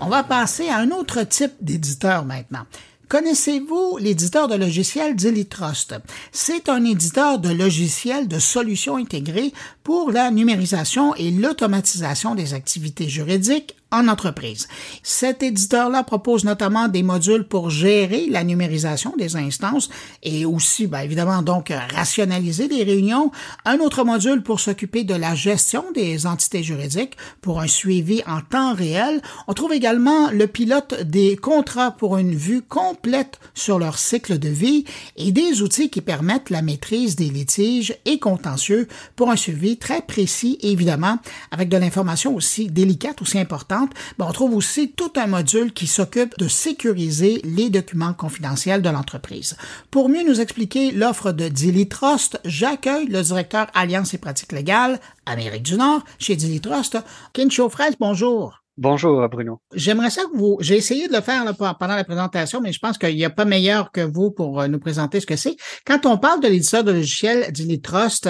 On 0.00 0.06
va 0.06 0.22
passer 0.22 0.68
à 0.68 0.78
un 0.78 0.92
autre 0.92 1.24
type 1.24 1.54
d'éditeur 1.60 2.24
maintenant. 2.24 2.66
Connaissez-vous 3.08 3.96
l'éditeur 3.98 4.46
de 4.46 4.54
logiciels 4.54 5.16
d'Elitrust? 5.16 5.96
C'est 6.30 6.68
un 6.68 6.84
éditeur 6.84 7.40
de 7.40 7.48
logiciels 7.48 8.28
de 8.28 8.38
solutions 8.38 8.96
intégrées 8.96 9.52
pour 9.88 10.12
la 10.12 10.30
numérisation 10.30 11.14
et 11.14 11.30
l'automatisation 11.30 12.34
des 12.34 12.52
activités 12.52 13.08
juridiques 13.08 13.74
en 13.90 14.06
entreprise. 14.08 14.68
Cet 15.02 15.42
éditeur-là 15.42 16.02
propose 16.02 16.44
notamment 16.44 16.88
des 16.88 17.02
modules 17.02 17.44
pour 17.44 17.70
gérer 17.70 18.26
la 18.28 18.44
numérisation 18.44 19.14
des 19.16 19.36
instances 19.36 19.88
et 20.22 20.44
aussi, 20.44 20.86
bien 20.86 21.00
évidemment, 21.00 21.40
donc 21.40 21.72
rationaliser 21.94 22.68
les 22.68 22.84
réunions. 22.84 23.30
Un 23.64 23.78
autre 23.78 24.04
module 24.04 24.42
pour 24.42 24.60
s'occuper 24.60 25.04
de 25.04 25.14
la 25.14 25.34
gestion 25.34 25.84
des 25.94 26.26
entités 26.26 26.62
juridiques 26.62 27.16
pour 27.40 27.60
un 27.60 27.66
suivi 27.66 28.22
en 28.26 28.42
temps 28.42 28.74
réel. 28.74 29.22
On 29.46 29.54
trouve 29.54 29.72
également 29.72 30.30
le 30.30 30.46
pilote 30.46 31.02
des 31.04 31.36
contrats 31.36 31.92
pour 31.92 32.18
une 32.18 32.34
vue 32.34 32.60
complète 32.60 33.40
sur 33.54 33.78
leur 33.78 33.98
cycle 33.98 34.38
de 34.38 34.50
vie 34.50 34.84
et 35.16 35.32
des 35.32 35.62
outils 35.62 35.88
qui 35.88 36.02
permettent 36.02 36.50
la 36.50 36.60
maîtrise 36.60 37.16
des 37.16 37.30
litiges 37.30 37.96
et 38.04 38.18
contentieux 38.18 38.86
pour 39.16 39.30
un 39.30 39.36
suivi 39.36 39.77
très 39.78 40.02
précis, 40.02 40.58
évidemment, 40.62 41.18
avec 41.50 41.68
de 41.68 41.76
l'information 41.76 42.34
aussi 42.34 42.68
délicate, 42.68 43.22
aussi 43.22 43.38
importante 43.38 43.90
ben, 44.18 44.26
on 44.28 44.32
trouve 44.32 44.54
aussi 44.54 44.92
tout 44.92 45.12
un 45.16 45.26
module 45.26 45.72
qui 45.72 45.86
s'occupe 45.86 46.36
de 46.38 46.48
sécuriser 46.48 47.40
les 47.44 47.70
documents 47.70 48.14
confidentiels 48.14 48.82
de 48.82 48.90
l'entreprise. 48.90 49.56
Pour 49.90 50.08
mieux 50.08 50.26
nous 50.26 50.40
expliquer 50.40 50.90
l'offre 50.92 51.32
de 51.32 51.48
Dilly 51.48 51.88
Trust, 51.88 52.40
j'accueille 52.44 53.06
le 53.06 53.22
directeur 53.22 53.66
Alliance 53.74 54.14
et 54.14 54.18
pratiques 54.18 54.52
légales 54.52 54.98
Amérique 55.26 55.62
du 55.62 55.76
Nord 55.76 56.02
chez 56.18 56.36
Dilly 56.36 56.60
Trust, 56.60 56.98
Ken 57.32 57.50
Chaufrez. 57.50 57.90
Bonjour. 58.00 58.62
Bonjour 58.78 59.28
Bruno. 59.28 59.60
J'aimerais 59.74 60.10
ça 60.10 60.22
que 60.22 60.36
vous, 60.36 60.56
j'ai 60.60 60.76
essayé 60.76 61.08
de 61.08 61.12
le 61.12 61.20
faire 61.20 61.44
pendant 61.56 61.96
la 61.96 62.04
présentation, 62.04 62.60
mais 62.60 62.72
je 62.72 62.78
pense 62.78 62.96
qu'il 62.96 63.16
n'y 63.16 63.24
a 63.24 63.30
pas 63.30 63.44
meilleur 63.44 63.90
que 63.90 64.00
vous 64.00 64.30
pour 64.30 64.60
euh, 64.60 64.68
nous 64.68 64.78
présenter 64.78 65.18
ce 65.18 65.26
que 65.26 65.34
c'est. 65.34 65.56
Quand 65.84 66.06
on 66.06 66.16
parle 66.16 66.40
de 66.40 66.46
l'éditeur 66.46 66.84
de 66.84 66.92
logiciel 66.92 67.50
Dilly 67.50 67.80
Trust, 67.80 68.28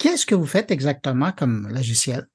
qu'est-ce 0.00 0.26
que 0.26 0.34
vous 0.34 0.46
faites 0.46 0.72
exactement 0.72 1.30
comme 1.30 1.68
logiciel? 1.68 2.26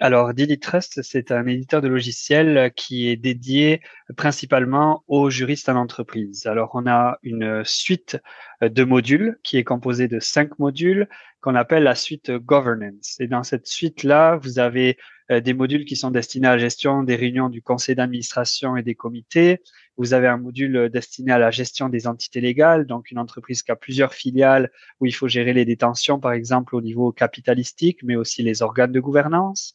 Alors, 0.00 0.32
Trust, 0.60 1.00
c'est 1.02 1.30
un 1.30 1.46
éditeur 1.46 1.80
de 1.80 1.86
logiciels 1.86 2.72
qui 2.74 3.08
est 3.08 3.16
dédié 3.16 3.82
principalement 4.16 5.04
aux 5.06 5.30
juristes 5.30 5.68
en 5.68 5.76
entreprise. 5.76 6.46
Alors, 6.46 6.70
on 6.74 6.88
a 6.88 7.18
une 7.22 7.62
suite 7.64 8.18
de 8.60 8.82
modules 8.82 9.38
qui 9.44 9.58
est 9.58 9.64
composée 9.64 10.08
de 10.08 10.18
cinq 10.18 10.58
modules 10.58 11.08
qu'on 11.40 11.54
appelle 11.54 11.84
la 11.84 11.94
suite 11.94 12.32
Governance. 12.32 13.16
Et 13.20 13.28
dans 13.28 13.44
cette 13.44 13.66
suite-là, 13.68 14.36
vous 14.42 14.58
avez 14.58 14.96
euh, 15.30 15.40
des 15.40 15.54
modules 15.54 15.84
qui 15.84 15.96
sont 15.96 16.10
destinés 16.10 16.48
à 16.48 16.52
la 16.52 16.58
gestion 16.58 17.02
des 17.02 17.16
réunions 17.16 17.48
du 17.48 17.62
conseil 17.62 17.94
d'administration 17.94 18.76
et 18.76 18.82
des 18.82 18.94
comités. 18.94 19.60
Vous 19.96 20.14
avez 20.14 20.26
un 20.26 20.38
module 20.38 20.76
euh, 20.76 20.88
destiné 20.88 21.32
à 21.32 21.38
la 21.38 21.50
gestion 21.50 21.88
des 21.88 22.06
entités 22.06 22.40
légales, 22.40 22.86
donc 22.86 23.10
une 23.10 23.18
entreprise 23.18 23.62
qui 23.62 23.72
a 23.72 23.76
plusieurs 23.76 24.14
filiales 24.14 24.70
où 25.00 25.06
il 25.06 25.14
faut 25.14 25.28
gérer 25.28 25.52
les 25.52 25.64
détentions, 25.64 26.18
par 26.18 26.32
exemple, 26.32 26.74
au 26.74 26.80
niveau 26.80 27.12
capitalistique, 27.12 28.00
mais 28.02 28.16
aussi 28.16 28.42
les 28.42 28.62
organes 28.62 28.92
de 28.92 29.00
gouvernance. 29.00 29.74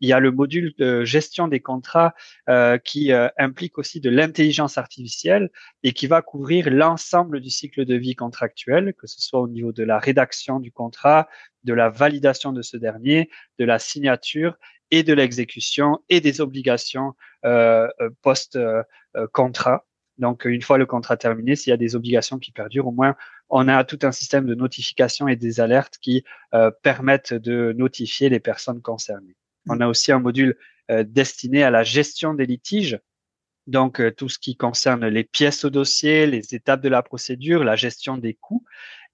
Il 0.00 0.08
y 0.08 0.12
a 0.12 0.20
le 0.20 0.30
module 0.30 0.74
de 0.78 1.04
gestion 1.04 1.48
des 1.48 1.60
contrats 1.60 2.14
euh, 2.50 2.76
qui 2.76 3.12
euh, 3.12 3.28
implique 3.38 3.78
aussi 3.78 3.98
de 4.00 4.10
l'intelligence 4.10 4.76
artificielle 4.76 5.50
et 5.82 5.92
qui 5.92 6.06
va 6.06 6.20
couvrir 6.20 6.68
l'ensemble 6.70 7.40
du 7.40 7.48
cycle 7.48 7.86
de 7.86 7.94
vie 7.94 8.14
contractuel, 8.14 8.92
que 8.94 9.06
ce 9.06 9.22
soit 9.22 9.40
au 9.40 9.48
niveau 9.48 9.72
de 9.72 9.84
la 9.84 9.98
rédaction 9.98 10.60
du 10.60 10.70
contrat, 10.70 11.28
de 11.64 11.72
la 11.72 11.88
validation 11.88 12.52
de 12.52 12.60
ce 12.60 12.76
dernier, 12.76 13.30
de 13.58 13.64
la 13.64 13.78
signature 13.78 14.58
et 14.90 15.02
de 15.02 15.12
l'exécution 15.12 16.00
et 16.08 16.20
des 16.20 16.40
obligations 16.40 17.14
euh, 17.44 17.88
euh 18.00 18.10
post-contrat. 18.22 19.74
Euh, 19.74 19.88
Donc, 20.18 20.44
une 20.44 20.62
fois 20.62 20.78
le 20.78 20.86
contrat 20.86 21.16
terminé, 21.16 21.56
s'il 21.56 21.70
y 21.70 21.74
a 21.74 21.76
des 21.76 21.96
obligations 21.96 22.38
qui 22.38 22.52
perdurent, 22.52 22.86
au 22.86 22.92
moins, 22.92 23.16
on 23.48 23.68
a 23.68 23.84
tout 23.84 23.98
un 24.02 24.12
système 24.12 24.46
de 24.46 24.54
notification 24.54 25.28
et 25.28 25.36
des 25.36 25.60
alertes 25.60 25.98
qui 26.00 26.24
euh, 26.54 26.70
permettent 26.82 27.34
de 27.34 27.74
notifier 27.76 28.28
les 28.28 28.40
personnes 28.40 28.80
concernées. 28.80 29.36
Mmh. 29.66 29.72
On 29.72 29.80
a 29.80 29.88
aussi 29.88 30.12
un 30.12 30.20
module 30.20 30.56
destiné 30.88 31.64
à 31.64 31.70
la 31.70 31.82
gestion 31.82 32.32
des 32.32 32.46
litiges. 32.46 33.00
Donc, 33.66 34.00
tout 34.14 34.28
ce 34.28 34.38
qui 34.38 34.56
concerne 34.56 35.04
les 35.08 35.24
pièces 35.24 35.64
au 35.64 35.70
dossier, 35.70 36.28
les 36.28 36.54
étapes 36.54 36.80
de 36.80 36.88
la 36.88 37.02
procédure, 37.02 37.64
la 37.64 37.74
gestion 37.74 38.16
des 38.16 38.34
coûts. 38.34 38.64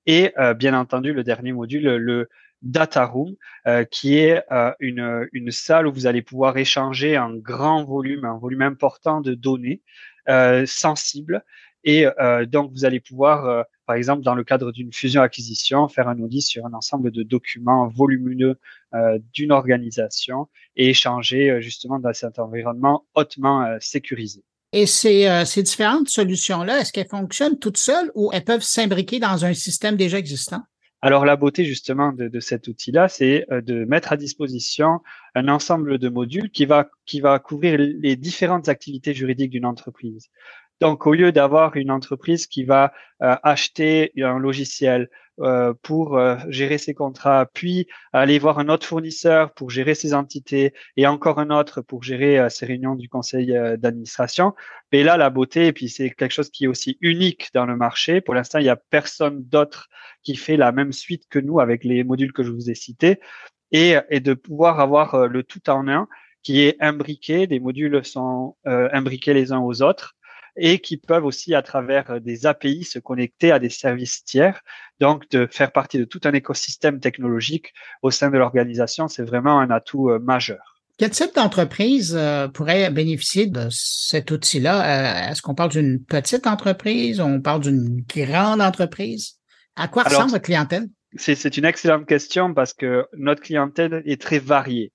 Et 0.04 0.34
bien 0.58 0.78
entendu, 0.78 1.14
le 1.14 1.24
dernier 1.24 1.52
module, 1.52 1.96
le 1.96 2.28
Data 2.62 3.04
Room, 3.04 3.34
euh, 3.66 3.84
qui 3.84 4.16
est 4.16 4.42
euh, 4.52 4.72
une, 4.80 5.28
une, 5.32 5.50
salle 5.50 5.86
où 5.86 5.92
vous 5.92 6.06
allez 6.06 6.22
pouvoir 6.22 6.56
échanger 6.56 7.16
un 7.16 7.34
grand 7.36 7.84
volume, 7.84 8.24
un 8.24 8.38
volume 8.38 8.62
important 8.62 9.20
de 9.20 9.34
données 9.34 9.82
euh, 10.28 10.64
sensibles. 10.66 11.44
Et 11.84 12.06
donc, 12.46 12.70
vous 12.70 12.84
allez 12.84 13.00
pouvoir, 13.00 13.66
par 13.86 13.96
exemple, 13.96 14.22
dans 14.22 14.36
le 14.36 14.44
cadre 14.44 14.70
d'une 14.70 14.92
fusion-acquisition, 14.92 15.88
faire 15.88 16.06
un 16.06 16.16
audit 16.20 16.40
sur 16.40 16.64
un 16.64 16.74
ensemble 16.74 17.10
de 17.10 17.24
documents 17.24 17.88
volumineux 17.88 18.56
d'une 19.34 19.50
organisation 19.50 20.48
et 20.76 20.90
échanger 20.90 21.60
justement 21.60 21.98
dans 21.98 22.12
cet 22.12 22.38
environnement 22.38 23.04
hautement 23.16 23.66
sécurisé. 23.80 24.44
Et 24.72 24.86
ces, 24.86 25.42
ces 25.44 25.64
différentes 25.64 26.08
solutions-là, 26.08 26.78
est-ce 26.78 26.92
qu'elles 26.92 27.08
fonctionnent 27.08 27.58
toutes 27.58 27.78
seules 27.78 28.12
ou 28.14 28.30
elles 28.32 28.44
peuvent 28.44 28.62
s'imbriquer 28.62 29.18
dans 29.18 29.44
un 29.44 29.52
système 29.52 29.96
déjà 29.96 30.18
existant? 30.18 30.62
Alors 31.04 31.24
la 31.24 31.34
beauté 31.34 31.64
justement 31.64 32.12
de, 32.12 32.40
cet 32.40 32.68
outil-là, 32.68 33.08
c'est 33.08 33.44
euh, 33.50 33.60
de 33.60 33.84
mettre 33.84 34.12
à 34.12 34.16
disposition 34.16 35.00
un 35.34 35.48
ensemble 35.48 35.98
de 35.98 36.08
modules 36.08 36.50
qui 36.50 36.64
va, 36.64 36.88
qui 37.06 37.20
va 37.20 37.40
couvrir 37.40 37.76
les 37.78 38.14
différentes 38.14 38.68
activités 38.68 39.12
juridiques 39.12 39.50
d'une 39.50 39.66
entreprise. 39.66 40.30
Donc, 40.80 41.06
au 41.06 41.14
lieu 41.14 41.32
d'avoir 41.32 41.76
une 41.76 41.90
entreprise 41.90 42.46
qui 42.46 42.64
va 42.64 42.92
euh, 43.22 43.36
acheter 43.42 44.12
un 44.16 44.38
logiciel 44.38 45.10
euh, 45.40 45.72
pour 45.82 46.18
euh, 46.18 46.36
gérer 46.48 46.76
ses 46.76 46.92
contrats, 46.92 47.46
puis 47.54 47.86
aller 48.12 48.38
voir 48.38 48.58
un 48.58 48.68
autre 48.68 48.86
fournisseur 48.86 49.54
pour 49.54 49.70
gérer 49.70 49.94
ses 49.94 50.12
entités 50.12 50.74
et 50.96 51.06
encore 51.06 51.38
un 51.38 51.50
autre 51.50 51.80
pour 51.80 52.02
gérer 52.02 52.50
ses 52.50 52.66
réunions 52.66 52.94
du 52.94 53.08
conseil 53.08 53.46
d'administration, 53.78 54.54
mais 54.92 55.02
là, 55.02 55.16
la 55.16 55.30
beauté, 55.30 55.72
puis 55.72 55.88
c'est 55.88 56.10
quelque 56.10 56.32
chose 56.32 56.50
qui 56.50 56.64
est 56.64 56.68
aussi 56.68 56.98
unique 57.00 57.48
dans 57.54 57.64
le 57.64 57.76
marché. 57.76 58.20
Pour 58.20 58.34
l'instant, 58.34 58.58
il 58.58 58.64
n'y 58.64 58.68
a 58.68 58.76
personne 58.76 59.42
d'autre 59.44 59.88
qui 60.22 60.36
fait 60.36 60.58
la 60.58 60.70
même 60.70 60.92
suite 60.92 61.24
que 61.30 61.38
nous 61.38 61.60
avec 61.60 61.84
les 61.84 62.04
modules 62.04 62.32
que 62.32 62.42
je 62.42 62.50
vous 62.50 62.70
ai 62.70 62.74
cités 62.74 63.18
et, 63.70 63.96
et 64.10 64.20
de 64.20 64.34
pouvoir 64.34 64.80
avoir 64.80 65.28
le 65.28 65.42
tout 65.42 65.70
en 65.70 65.88
un 65.88 66.08
qui 66.42 66.60
est 66.60 66.76
imbriqué. 66.80 67.46
Les 67.46 67.58
modules 67.58 68.04
sont 68.04 68.56
imbriqués 68.64 69.32
les 69.32 69.52
uns 69.52 69.60
aux 69.60 69.82
autres 69.82 70.14
et 70.56 70.80
qui 70.80 70.96
peuvent 70.96 71.24
aussi, 71.24 71.54
à 71.54 71.62
travers 71.62 72.10
euh, 72.10 72.20
des 72.20 72.46
API, 72.46 72.84
se 72.84 72.98
connecter 72.98 73.52
à 73.52 73.58
des 73.58 73.70
services 73.70 74.24
tiers. 74.24 74.60
Donc, 75.00 75.28
de 75.30 75.48
faire 75.50 75.72
partie 75.72 75.98
de 75.98 76.04
tout 76.04 76.20
un 76.24 76.32
écosystème 76.32 77.00
technologique 77.00 77.72
au 78.02 78.10
sein 78.10 78.30
de 78.30 78.38
l'organisation, 78.38 79.08
c'est 79.08 79.24
vraiment 79.24 79.58
un 79.60 79.70
atout 79.70 80.10
euh, 80.10 80.18
majeur. 80.18 80.80
Quel 80.98 81.10
type 81.10 81.34
d'entreprise 81.34 82.14
euh, 82.16 82.48
pourrait 82.48 82.90
bénéficier 82.90 83.46
de 83.46 83.68
cet 83.70 84.30
outil-là? 84.30 85.30
Est-ce 85.30 85.42
qu'on 85.42 85.54
parle 85.54 85.70
d'une 85.70 86.04
petite 86.04 86.46
entreprise? 86.46 87.20
On 87.20 87.40
parle 87.40 87.62
d'une 87.62 88.04
grande 88.06 88.60
entreprise? 88.60 89.38
À 89.74 89.88
quoi 89.88 90.02
ressemble 90.02 90.30
votre 90.30 90.44
clientèle? 90.44 90.88
C'est 91.16 91.56
une 91.56 91.64
excellente 91.64 92.06
question 92.06 92.54
parce 92.54 92.72
que 92.72 93.06
notre 93.16 93.42
clientèle 93.42 94.02
est 94.06 94.20
très 94.20 94.38
variée 94.38 94.92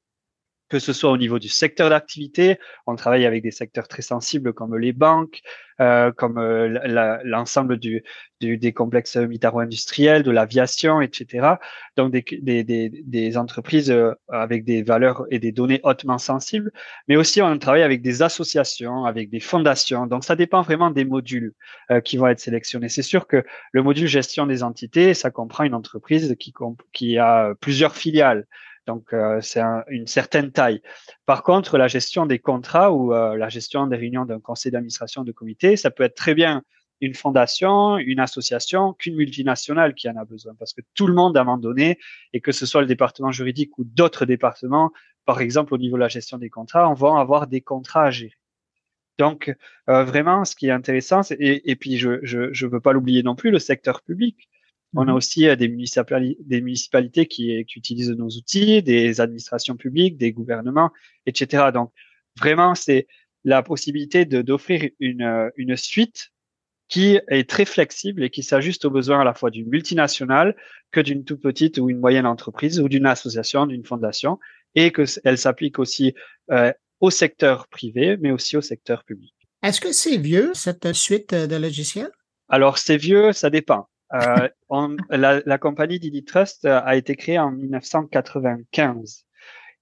que 0.70 0.80
ce 0.80 0.94
soit 0.94 1.12
au 1.12 1.18
niveau 1.18 1.40
du 1.40 1.50
secteur 1.50 1.90
d'activité, 1.90 2.60
on 2.86 2.96
travaille 2.96 3.26
avec 3.26 3.42
des 3.44 3.52
secteurs 3.52 3.88
très 3.88 4.02
sensibles 4.02 4.54
comme 4.54 4.78
les 4.78 4.94
banques, 4.94 5.42
euh, 5.80 6.12
comme 6.12 6.38
euh, 6.38 7.20
l'ensemble 7.24 7.78
du, 7.78 8.04
du, 8.42 8.58
des 8.58 8.74
complexes 8.74 9.16
militaro-industriels, 9.16 10.24
de 10.24 10.32
l'aviation, 10.32 11.02
etc. 11.02 11.56
Donc 11.96 12.12
des, 12.12 12.24
des, 12.42 12.64
des, 12.64 12.90
des 12.90 13.38
entreprises 13.38 13.92
euh, 13.92 14.14
avec 14.30 14.66
des 14.66 14.84
valeurs 14.84 15.26
et 15.32 15.40
des 15.40 15.52
données 15.52 15.80
hautement 15.84 16.18
sensibles, 16.18 16.72
mais 17.08 17.16
aussi 17.16 17.42
on 17.42 17.58
travaille 17.60 17.84
avec 17.84 18.02
des 18.02 18.22
associations, 18.22 19.06
avec 19.06 19.30
des 19.30 19.40
fondations. 19.40 20.08
Donc 20.08 20.24
ça 20.24 20.36
dépend 20.36 20.62
vraiment 20.62 20.92
des 20.92 21.06
modules 21.06 21.54
euh, 21.92 22.02
qui 22.02 22.18
vont 22.18 22.28
être 22.28 22.40
sélectionnés. 22.40 22.90
C'est 22.90 23.02
sûr 23.04 23.28
que 23.28 23.44
le 23.72 23.84
module 23.84 24.08
gestion 24.08 24.48
des 24.48 24.64
entités, 24.64 25.14
ça 25.14 25.32
comprend 25.32 25.64
une 25.64 25.76
entreprise 25.76 26.36
qui, 26.40 26.54
qui 26.92 27.18
a 27.18 27.54
plusieurs 27.62 27.96
filiales. 27.96 28.48
Donc, 28.88 29.14
euh, 29.14 29.42
c'est 29.42 29.62
une 29.90 30.08
certaine 30.08 30.52
taille. 30.52 30.82
Par 31.26 31.44
contre, 31.44 31.78
la 31.78 31.90
gestion 31.90 32.26
des 32.26 32.40
contrats 32.40 32.92
ou 32.92 33.14
euh, 33.14 33.36
la 33.36 33.50
gestion 33.50 33.86
des 33.86 33.98
réunions 33.98 34.26
d'un 34.26 34.40
conseil 34.40 34.72
d'administration 34.72 35.24
de 35.24 35.32
comité, 35.34 35.76
ça 35.76 35.92
peut 35.92 36.04
être 36.04 36.16
très 36.16 36.34
bien 36.34 36.64
une 37.02 37.14
fondation, 37.14 37.98
une 37.98 38.20
association, 38.20 38.94
qu'une 38.94 39.16
multinationale 39.16 39.94
qui 39.94 40.10
en 40.10 40.16
a 40.16 40.26
besoin. 40.26 40.56
Parce 40.58 40.74
que 40.74 40.82
tout 40.96 41.06
le 41.06 41.14
monde, 41.14 41.38
à 41.38 41.42
un 41.42 41.44
moment 41.44 41.58
donné, 41.58 42.00
et 42.34 42.40
que 42.40 42.52
ce 42.52 42.66
soit 42.66 42.82
le 42.82 42.88
département 42.88 43.32
juridique 43.32 43.78
ou 43.78 43.84
d'autres 43.84 44.26
départements, 44.26 44.92
par 45.26 45.42
exemple 45.42 45.74
au 45.74 45.78
niveau 45.78 45.98
de 45.98 46.02
la 46.02 46.08
gestion 46.08 46.38
des 46.38 46.50
contrats, 46.50 46.90
on 46.90 46.94
va 46.94 47.20
avoir 47.20 47.46
des 47.46 47.62
contrats 47.62 48.06
à 48.06 48.12
gérer. 48.12 48.34
Donc, 49.20 49.54
euh, 49.90 50.04
vraiment, 50.04 50.46
ce 50.46 50.56
qui 50.56 50.68
est 50.68 50.72
intéressant, 50.72 51.22
et, 51.32 51.70
et, 51.70 51.76
puis 51.76 51.98
je 51.98 52.10
ne 52.10 52.70
veux 52.70 52.80
pas 52.80 52.94
l'oublier 52.94 53.22
non 53.22 53.36
plus, 53.36 53.52
le 53.52 53.60
secteur 53.60 54.02
public. 54.02 54.48
On 54.98 55.04
a 55.04 55.12
mhm. 55.12 55.16
aussi 55.16 55.48
euh, 55.48 55.56
des, 55.56 55.68
municipalités, 55.68 56.38
des 56.44 56.60
municipalités 56.60 57.28
qui, 57.28 57.64
qui, 57.66 57.78
utilisent 57.78 58.10
nos 58.10 58.30
outils, 58.30 58.82
des 58.82 59.22
administrations 59.22 59.76
publiques, 59.76 60.18
des 60.18 60.32
gouvernements, 60.32 60.92
etc. 61.28 61.66
Donc, 61.72 61.92
vraiment, 62.38 62.74
c'est 62.74 63.08
la 63.44 63.62
possibilité 63.62 64.26
d'offrir 64.26 64.90
une, 65.00 65.52
une 65.56 65.78
suite 65.78 66.32
qui 66.90 67.20
est 67.28 67.48
très 67.48 67.66
flexible 67.66 68.24
et 68.24 68.30
qui 68.30 68.42
s'ajuste 68.42 68.86
aux 68.86 68.90
besoins 68.90 69.22
à 69.22 69.24
la 69.24 69.34
fois 69.36 69.52
d'une 69.52 69.70
multinationale 69.70 70.56
que 70.92 71.00
d'une 71.00 71.24
toute 71.24 71.42
petite 71.42 71.78
ou 71.78 71.90
une 71.90 72.00
moyenne 72.00 72.26
entreprise 72.26 72.80
ou 72.80 72.90
d'une 72.90 73.06
association, 73.06 73.68
d'une 73.68 73.86
fondation, 73.86 74.40
et 74.74 74.92
qu'elle 74.92 75.38
s'applique 75.38 75.80
aussi 75.80 76.16
euh, 76.52 76.74
au 77.02 77.12
secteur 77.12 77.68
privé, 77.68 78.18
mais 78.18 78.32
aussi 78.32 78.58
au 78.58 78.62
secteur 78.62 79.04
public. 79.04 79.34
Est-ce 79.62 79.80
que 79.80 79.92
c'est 79.92 80.18
vieux, 80.18 80.52
cette 80.56 80.92
suite 80.94 81.36
de 81.36 81.56
logiciels? 81.56 82.12
Alors, 82.50 82.78
c'est 82.80 82.98
vieux, 82.98 83.32
ça 83.34 83.50
dépend. 83.50 83.90
Euh, 84.14 84.48
la, 85.10 85.42
la, 85.46 85.58
compagnie 85.58 86.00
Didi 86.00 86.24
Trust 86.24 86.66
a 86.66 86.96
été 86.96 87.16
créée 87.16 87.40
en 87.40 87.52
1995. 87.52 89.26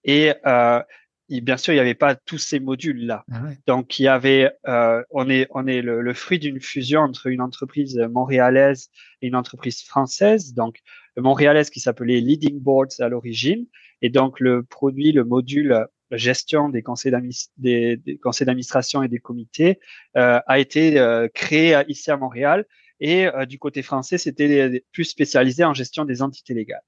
Et 0.03 0.33
euh, 0.45 0.81
bien 1.29 1.57
sûr, 1.57 1.73
il 1.73 1.77
n'y 1.77 1.81
avait 1.81 1.93
pas 1.93 2.15
tous 2.15 2.37
ces 2.37 2.59
modules-là. 2.59 3.23
Ah 3.31 3.41
Donc, 3.67 3.99
il 3.99 4.03
y 4.03 4.07
avait, 4.07 4.51
euh, 4.67 5.03
on 5.11 5.29
est, 5.29 5.47
on 5.51 5.67
est 5.67 5.81
le, 5.81 6.13
fruit 6.13 6.39
d'une 6.39 6.61
fusion 6.61 7.01
entre 7.01 7.27
une 7.27 7.41
entreprise 7.41 7.97
montréalaise 8.11 8.89
et 9.21 9.27
une 9.27 9.35
entreprise 9.35 9.83
française. 9.83 10.53
Donc, 10.53 10.79
le 11.15 11.23
montréalaise 11.23 11.69
qui 11.69 11.79
s'appelait 11.79 12.19
Leading 12.19 12.59
Boards 12.59 12.99
à 12.99 13.09
l'origine. 13.09 13.65
Et 14.01 14.09
donc, 14.09 14.39
le 14.39 14.63
produit, 14.63 15.11
le 15.11 15.23
module 15.23 15.87
gestion 16.11 16.69
des 16.69 16.83
conseils 16.83 17.11
d'administration 17.57 19.03
et 19.03 19.07
des 19.07 19.19
comités 19.19 19.79
euh, 20.17 20.39
a 20.45 20.59
été 20.59 20.99
euh, 20.99 21.27
créé 21.33 21.77
ici 21.87 22.11
à 22.11 22.17
Montréal. 22.17 22.65
Et 22.99 23.27
euh, 23.27 23.45
du 23.45 23.59
côté 23.59 23.81
français, 23.81 24.17
c'était 24.17 24.83
plus 24.91 25.05
spécialisé 25.05 25.63
en 25.63 25.73
gestion 25.73 26.05
des 26.05 26.21
entités 26.21 26.53
légales. 26.53 26.83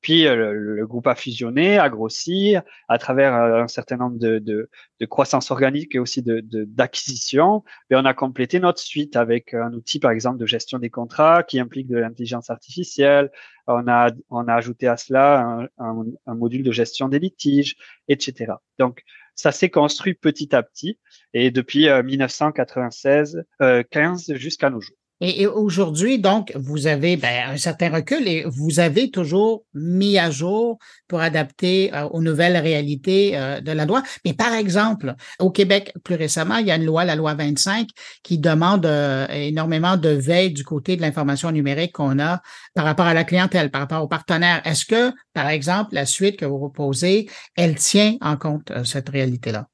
Puis 0.00 0.26
euh, 0.26 0.52
le, 0.52 0.86
groupe 0.86 1.06
a 1.08 1.14
fusionné, 1.16 1.78
a 1.78 1.88
grossi 1.88 2.54
à 2.88 2.98
travers 2.98 3.34
euh, 3.34 3.62
un 3.62 3.68
certain 3.68 3.96
nombre 3.96 4.18
de, 4.18 4.38
de, 4.38 4.70
de 5.00 5.06
croissance 5.06 5.50
organique 5.50 5.94
et 5.94 5.98
aussi 5.98 6.22
de 6.22 6.40
d'acquisition. 6.66 7.64
Et 7.90 7.96
on 7.96 8.04
a 8.04 8.14
complété 8.14 8.60
notre 8.60 8.80
suite 8.80 9.16
avec 9.16 9.54
un 9.54 9.72
outil, 9.72 9.98
par 9.98 10.12
exemple, 10.12 10.38
de 10.38 10.46
gestion 10.46 10.78
des 10.78 10.90
contrats 10.90 11.42
qui 11.42 11.58
implique 11.58 11.88
de 11.88 11.98
l'intelligence 11.98 12.48
artificielle. 12.48 13.30
On 13.66 13.88
a 13.88 14.10
on 14.30 14.46
a 14.46 14.54
ajouté 14.54 14.86
à 14.86 14.96
cela 14.96 15.68
un, 15.78 16.04
un, 16.26 16.34
module 16.34 16.62
de 16.62 16.72
gestion 16.72 17.08
des 17.08 17.18
litiges, 17.18 17.76
etc. 18.06 18.52
Donc 18.78 19.02
ça 19.34 19.52
s'est 19.52 19.70
construit 19.70 20.14
petit 20.14 20.54
à 20.54 20.62
petit 20.62 20.98
et 21.34 21.50
depuis 21.50 21.88
1996, 21.88 23.44
euh, 23.62 23.82
15 23.90 24.34
jusqu'à 24.34 24.70
nos 24.70 24.80
jours. 24.80 24.97
Et, 25.20 25.46
aujourd'hui, 25.46 26.18
donc, 26.18 26.52
vous 26.54 26.86
avez 26.86 27.16
ben, 27.16 27.50
un 27.50 27.56
certain 27.56 27.90
recul 27.90 28.28
et 28.28 28.44
vous 28.46 28.78
avez 28.78 29.10
toujours 29.10 29.64
mis 29.74 30.16
à 30.18 30.30
jour 30.30 30.78
pour 31.08 31.20
adapter 31.20 31.92
euh, 31.92 32.04
aux 32.08 32.22
nouvelles 32.22 32.56
réalités 32.56 33.36
euh, 33.36 33.60
de 33.60 33.72
la 33.72 33.84
loi. 33.84 34.02
Mais 34.24 34.32
par 34.32 34.54
exemple, 34.54 35.14
au 35.40 35.50
Québec, 35.50 35.92
plus 36.04 36.14
récemment, 36.14 36.58
il 36.58 36.66
y 36.66 36.70
a 36.70 36.76
une 36.76 36.84
loi, 36.84 37.04
la 37.04 37.16
loi 37.16 37.34
25, 37.34 37.88
qui 38.22 38.38
demande 38.38 38.86
euh, 38.86 39.26
énormément 39.28 39.96
de 39.96 40.10
veille 40.10 40.52
du 40.52 40.62
côté 40.62 40.96
de 40.96 41.00
l'information 41.00 41.50
numérique 41.50 41.92
qu'on 41.92 42.20
a 42.20 42.40
par 42.74 42.84
rapport 42.84 43.06
à 43.06 43.14
la 43.14 43.24
clientèle, 43.24 43.70
par 43.70 43.80
rapport 43.80 44.02
aux 44.02 44.08
partenaires. 44.08 44.62
Est-ce 44.64 44.84
que, 44.84 45.12
par 45.34 45.48
exemple, 45.48 45.94
la 45.94 46.06
suite 46.06 46.38
que 46.38 46.44
vous 46.44 46.58
proposez, 46.58 47.28
elle 47.56 47.74
tient 47.74 48.16
en 48.20 48.36
compte 48.36 48.72
cette 48.84 49.08
réalité-là? 49.08 49.66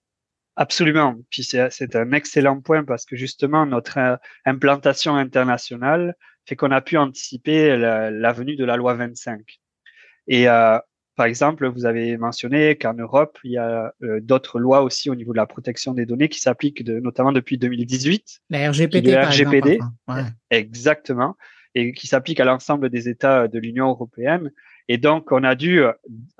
Absolument. 0.56 1.16
Puis 1.30 1.44
c'est 1.44 1.96
un 1.96 2.12
excellent 2.12 2.60
point 2.60 2.84
parce 2.84 3.04
que 3.04 3.16
justement 3.16 3.66
notre 3.66 3.98
euh, 3.98 4.16
implantation 4.44 5.16
internationale 5.16 6.14
fait 6.46 6.56
qu'on 6.56 6.70
a 6.70 6.80
pu 6.80 6.96
anticiper 6.96 7.76
la, 7.76 8.32
venue 8.32 8.56
de 8.56 8.64
la 8.64 8.76
loi 8.76 8.94
25. 8.94 9.40
Et 10.28 10.48
euh, 10.48 10.78
par 11.16 11.26
exemple, 11.26 11.66
vous 11.68 11.86
avez 11.86 12.16
mentionné 12.16 12.76
qu'en 12.76 12.94
Europe, 12.94 13.38
il 13.44 13.52
y 13.52 13.56
a 13.56 13.94
euh, 14.02 14.20
d'autres 14.20 14.58
lois 14.58 14.82
aussi 14.82 15.10
au 15.10 15.14
niveau 15.14 15.32
de 15.32 15.36
la 15.36 15.46
protection 15.46 15.92
des 15.92 16.06
données 16.06 16.28
qui 16.28 16.40
s'appliquent 16.40 16.84
de, 16.84 16.98
notamment 17.00 17.32
depuis 17.32 17.56
2018. 17.56 18.42
La 18.50 18.70
RGPD. 18.70 19.12
Par 19.14 19.30
RGPD. 19.30 19.78
Exactement. 20.50 21.36
Et 21.74 21.92
qui 21.92 22.06
s'applique 22.06 22.40
à 22.40 22.44
l'ensemble 22.44 22.90
des 22.90 23.08
États 23.08 23.48
de 23.48 23.58
l'Union 23.58 23.88
européenne. 23.88 24.50
Et 24.88 24.98
donc, 24.98 25.32
on 25.32 25.44
a 25.44 25.54
dû, 25.54 25.82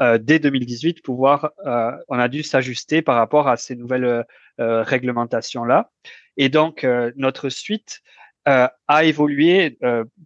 euh, 0.01 0.19
dès 0.19 0.39
2018, 0.39 1.03
pouvoir, 1.03 1.53
euh, 1.67 1.93
on 2.09 2.19
a 2.19 2.29
dû 2.29 2.43
s'ajuster 2.43 3.03
par 3.03 3.17
rapport 3.17 3.49
à 3.49 3.57
ces 3.57 3.75
nouvelles 3.75 4.25
euh, 4.61 4.83
réglementations-là. 4.83 5.91
Et 6.37 6.49
donc, 6.49 6.87
notre 7.17 7.49
suite 7.49 8.01
a 8.45 9.05
évolué, 9.05 9.79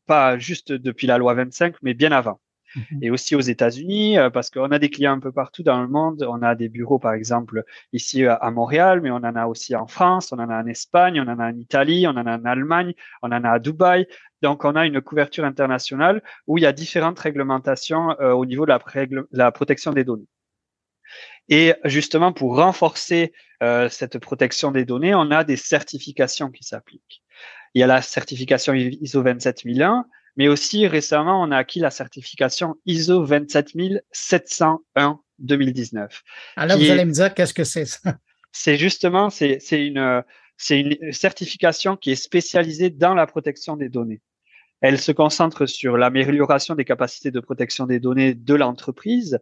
pas 0.06 0.38
juste 0.38 0.72
depuis 0.72 1.06
la 1.06 1.18
loi 1.18 1.34
25, 1.34 1.76
mais 1.82 1.94
bien 1.94 2.12
avant. 2.12 2.40
Mhm. 2.74 2.98
Et 3.02 3.10
aussi 3.10 3.36
aux 3.36 3.40
États-Unis, 3.40 4.16
parce 4.32 4.50
qu'on 4.50 4.70
a 4.72 4.78
des 4.78 4.90
clients 4.90 5.12
un 5.12 5.20
peu 5.20 5.32
partout 5.32 5.62
dans 5.62 5.80
le 5.80 5.86
monde. 5.86 6.26
On 6.28 6.42
a 6.42 6.54
des 6.54 6.68
bureaux, 6.68 6.98
par 6.98 7.12
exemple, 7.12 7.64
ici 7.92 8.24
à 8.24 8.50
Montréal, 8.50 9.02
mais 9.02 9.10
on 9.10 9.16
en 9.16 9.36
a 9.36 9.46
aussi 9.46 9.76
en 9.76 9.86
France, 9.86 10.32
on 10.32 10.38
en 10.38 10.48
a 10.48 10.62
en 10.62 10.66
Espagne, 10.66 11.20
on 11.20 11.28
en 11.28 11.38
a 11.38 11.50
en 11.50 11.56
Italie, 11.56 12.06
on 12.06 12.12
en 12.12 12.26
a 12.26 12.38
en 12.38 12.44
Allemagne, 12.46 12.94
on 13.22 13.30
en 13.30 13.44
a 13.44 13.50
à 13.50 13.58
Dubaï. 13.58 14.06
Donc, 14.42 14.64
on 14.64 14.76
a 14.76 14.86
une 14.86 15.00
couverture 15.00 15.44
internationale 15.44 16.22
où 16.46 16.58
il 16.58 16.62
y 16.62 16.66
a 16.66 16.72
différentes 16.72 17.18
réglementations 17.18 18.18
euh, 18.20 18.32
au 18.32 18.46
niveau 18.46 18.66
de 18.66 18.70
la, 18.70 18.80
la, 19.32 19.52
protection 19.52 19.92
des 19.92 20.04
données. 20.04 20.28
Et 21.48 21.74
justement, 21.84 22.32
pour 22.32 22.56
renforcer 22.56 23.32
euh, 23.62 23.88
cette 23.88 24.18
protection 24.18 24.70
des 24.70 24.84
données, 24.84 25.14
on 25.14 25.30
a 25.30 25.44
des 25.44 25.56
certifications 25.56 26.50
qui 26.50 26.64
s'appliquent. 26.64 27.22
Il 27.74 27.80
y 27.80 27.82
a 27.82 27.86
la 27.86 28.02
certification 28.02 28.74
ISO 28.74 29.22
27001, 29.22 30.04
mais 30.36 30.48
aussi 30.48 30.86
récemment, 30.86 31.42
on 31.42 31.50
a 31.50 31.56
acquis 31.56 31.80
la 31.80 31.90
certification 31.90 32.76
ISO 32.86 33.24
27701 33.24 35.20
2019. 35.38 36.22
Alors, 36.56 36.78
vous 36.78 36.90
allez 36.90 37.04
me 37.04 37.12
dire 37.12 37.34
qu'est-ce 37.34 37.54
que 37.54 37.64
c'est 37.64 37.86
ça? 37.86 38.18
C'est 38.52 38.76
justement, 38.76 39.30
c'est 39.30 39.58
une, 39.70 40.24
c'est 40.56 40.80
une 40.80 41.12
certification 41.12 41.96
qui 41.96 42.10
est 42.10 42.16
spécialisée 42.16 42.90
dans 42.90 43.14
la 43.14 43.26
protection 43.26 43.76
des 43.76 43.88
données. 43.88 44.20
Elle 44.80 44.98
se 45.00 45.10
concentre 45.10 45.66
sur 45.66 45.96
l'amélioration 45.96 46.74
des 46.74 46.84
capacités 46.84 47.30
de 47.30 47.40
protection 47.40 47.86
des 47.86 47.98
données 47.98 48.34
de 48.34 48.54
l'entreprise 48.54 49.38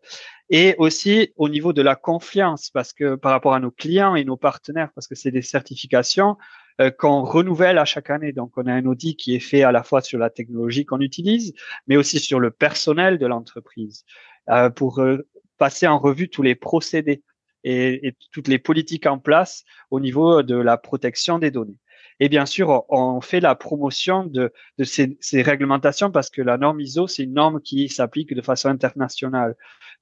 et 0.49 0.75
aussi 0.79 1.33
au 1.37 1.49
niveau 1.49 1.73
de 1.73 1.83
la 1.83 1.95
confiance, 1.95 2.71
parce 2.71 2.93
que 2.93 3.17
par 3.17 3.33
rapport 3.33 3.55
à 3.55 3.61
nos 3.61 3.71
clients 3.71 4.15
et 4.15 4.25
nos 4.25 4.37
partenaires, 4.37 4.91
parce 4.95 5.07
que 5.07 5.15
c'est 5.15 5.31
des 5.31 5.43
certifications 5.43 6.37
euh, 6.81 6.91
qu'on 6.91 7.23
renouvelle 7.23 7.79
à 7.79 7.85
chaque 7.85 8.11
année. 8.11 8.33
Donc, 8.33 8.53
on 8.57 8.67
a 8.67 8.73
un 8.73 8.87
audit 8.87 9.17
qui 9.17 9.35
est 9.35 9.41
fait 9.41 9.63
à 9.63 9.73
la 9.73 9.83
fois 9.83 10.01
sur 10.01 10.19
la 10.19 10.31
technologie 10.31 10.85
qu'on 10.85 11.01
utilise, 11.01 11.55
mais 11.87 11.97
aussi 11.97 12.19
sur 12.19 12.39
le 12.39 12.51
personnel 12.51 13.19
de 13.19 13.27
l'entreprise, 13.27 14.05
euh, 14.51 14.71
pour 14.71 15.01
euh, 15.01 15.27
passer 15.59 15.87
en 15.87 15.99
revue 15.99 16.29
tous 16.29 16.43
les 16.43 16.55
procédés 16.55 17.23
et, 17.65 18.07
et 18.07 18.17
toutes 18.31 18.49
les 18.49 18.59
politiques 18.59 19.07
en 19.07 19.19
place 19.19 19.65
au 19.91 20.01
niveau 20.01 20.43
de 20.43 20.55
la 20.55 20.77
protection 20.77 21.39
des 21.39 21.51
données. 21.51 21.79
Et 22.21 22.29
bien 22.29 22.47
sûr, 22.47 22.85
on 22.89 23.21
fait 23.21 23.41
la 23.41 23.55
promotion 23.55 24.25
de, 24.25 24.53
de 24.79 24.85
ces, 24.85 25.19
ces, 25.21 25.43
réglementations 25.43 26.11
parce 26.11 26.31
que 26.31 26.41
la 26.41 26.57
norme 26.57 26.81
ISO, 26.81 27.07
c'est 27.07 27.25
une 27.25 27.35
norme 27.35 27.61
qui 27.61 27.89
s'applique 27.89 28.35
de 28.35 28.41
façon 28.41 28.69
internationale. 28.69 29.55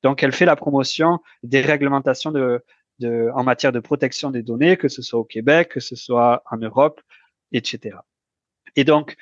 Donc, 0.02 0.22
elle 0.22 0.32
fait 0.32 0.44
la 0.44 0.54
promotion 0.54 1.18
des 1.42 1.60
réglementations 1.60 2.30
de, 2.30 2.64
de, 3.00 3.30
en 3.34 3.42
matière 3.42 3.72
de 3.72 3.80
protection 3.80 4.30
des 4.30 4.42
données, 4.42 4.76
que 4.76 4.88
ce 4.88 5.02
soit 5.02 5.18
au 5.18 5.24
Québec, 5.24 5.70
que 5.70 5.80
ce 5.80 5.96
soit 5.96 6.42
en 6.50 6.58
Europe, 6.58 7.00
etc. 7.52 7.98
Et 8.76 8.84
donc, 8.84 9.16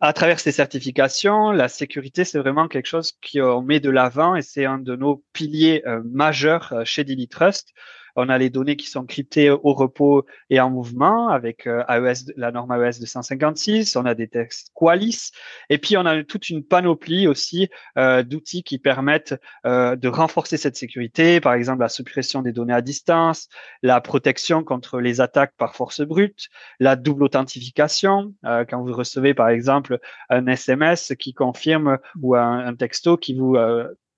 à 0.00 0.12
travers 0.12 0.40
ces 0.40 0.52
certifications, 0.52 1.52
la 1.52 1.68
sécurité, 1.68 2.24
c'est 2.24 2.38
vraiment 2.38 2.68
quelque 2.68 2.86
chose 2.86 3.12
qu'on 3.32 3.62
met 3.62 3.80
de 3.80 3.90
l'avant 3.90 4.34
et 4.34 4.42
c'est 4.42 4.64
un 4.64 4.78
de 4.78 4.96
nos 4.96 5.24
piliers 5.32 5.82
euh, 5.86 6.02
majeurs 6.04 6.72
euh, 6.72 6.84
chez 6.84 7.04
Daily 7.04 7.28
Trust. 7.28 7.72
On 8.20 8.28
a 8.28 8.36
les 8.36 8.50
données 8.50 8.74
qui 8.74 8.88
sont 8.88 9.06
cryptées 9.06 9.48
au 9.48 9.74
repos 9.74 10.26
et 10.50 10.58
en 10.58 10.70
mouvement 10.70 11.28
avec 11.28 11.68
euh, 11.68 11.84
AES, 11.88 12.32
la 12.36 12.50
norme 12.50 12.72
AES 12.72 12.98
256. 12.98 13.94
On 13.94 14.04
a 14.06 14.14
des 14.16 14.26
textes 14.26 14.72
Qualis. 14.74 15.30
Et 15.70 15.78
puis, 15.78 15.96
on 15.96 16.04
a 16.04 16.24
toute 16.24 16.50
une 16.50 16.64
panoplie 16.64 17.28
aussi 17.28 17.68
euh, 17.96 18.24
d'outils 18.24 18.64
qui 18.64 18.80
permettent 18.80 19.36
euh, 19.66 19.94
de 19.94 20.08
renforcer 20.08 20.56
cette 20.56 20.74
sécurité. 20.74 21.40
Par 21.40 21.52
exemple, 21.52 21.78
la 21.78 21.88
suppression 21.88 22.42
des 22.42 22.50
données 22.50 22.74
à 22.74 22.82
distance, 22.82 23.48
la 23.84 24.00
protection 24.00 24.64
contre 24.64 24.98
les 24.98 25.20
attaques 25.20 25.54
par 25.56 25.76
force 25.76 26.00
brute, 26.00 26.48
la 26.80 26.96
double 26.96 27.22
authentification. 27.22 28.34
quand 28.42 28.82
vous 28.82 28.94
recevez, 28.94 29.32
par 29.32 29.48
exemple, 29.48 30.00
un 30.28 30.44
SMS 30.48 31.12
qui 31.20 31.34
confirme 31.34 31.98
ou 32.20 32.34
un, 32.34 32.66
un 32.66 32.74
texto 32.74 33.16
qui 33.16 33.34
vous 33.34 33.56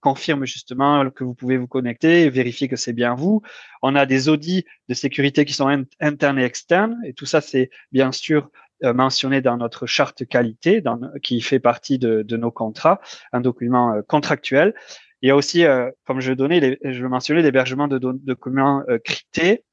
confirme 0.01 0.45
justement 0.45 1.11
que 1.11 1.25
vous 1.25 1.35
pouvez 1.35 1.57
vous 1.57 1.67
connecter 1.67 2.23
et 2.23 2.31
vérifier 2.31 2.69
que 2.69 2.77
c'est 2.77 2.93
bien 2.93 3.15
vous. 3.15 3.43
On 3.83 3.95
a 3.95 4.07
des 4.07 4.29
audits 4.29 4.65
de 4.89 4.95
sécurité 4.95 5.45
qui 5.45 5.53
sont 5.53 5.85
internes 6.01 6.39
et 6.39 6.45
externes 6.45 6.97
et 7.05 7.13
tout 7.13 7.27
ça, 7.27 7.41
c'est 7.41 7.71
bien 7.93 8.13
sûr 8.13 8.51
euh, 8.83 8.95
mentionné 8.95 9.43
dans 9.43 9.59
notre 9.59 9.85
charte 9.85 10.27
qualité 10.27 10.83
qui 11.23 11.43
fait 11.43 11.61
partie 11.61 11.99
de, 11.99 12.37
nos 12.37 12.51
contrats, 12.51 13.01
un 13.31 13.43
document 13.43 13.93
euh, 13.93 14.01
contractuel. 14.01 14.75
Il 15.21 15.29
y 15.29 15.31
a 15.31 15.37
aussi, 15.37 15.67
euh, 15.67 15.91
comme 16.07 16.21
je 16.21 16.33
donnais, 16.33 16.61
les, 16.61 17.01
mentionnais 17.03 17.43
l'hébergement 17.43 17.89
de, 17.89 17.99
documents 17.99 18.83
cryptés 19.05 19.65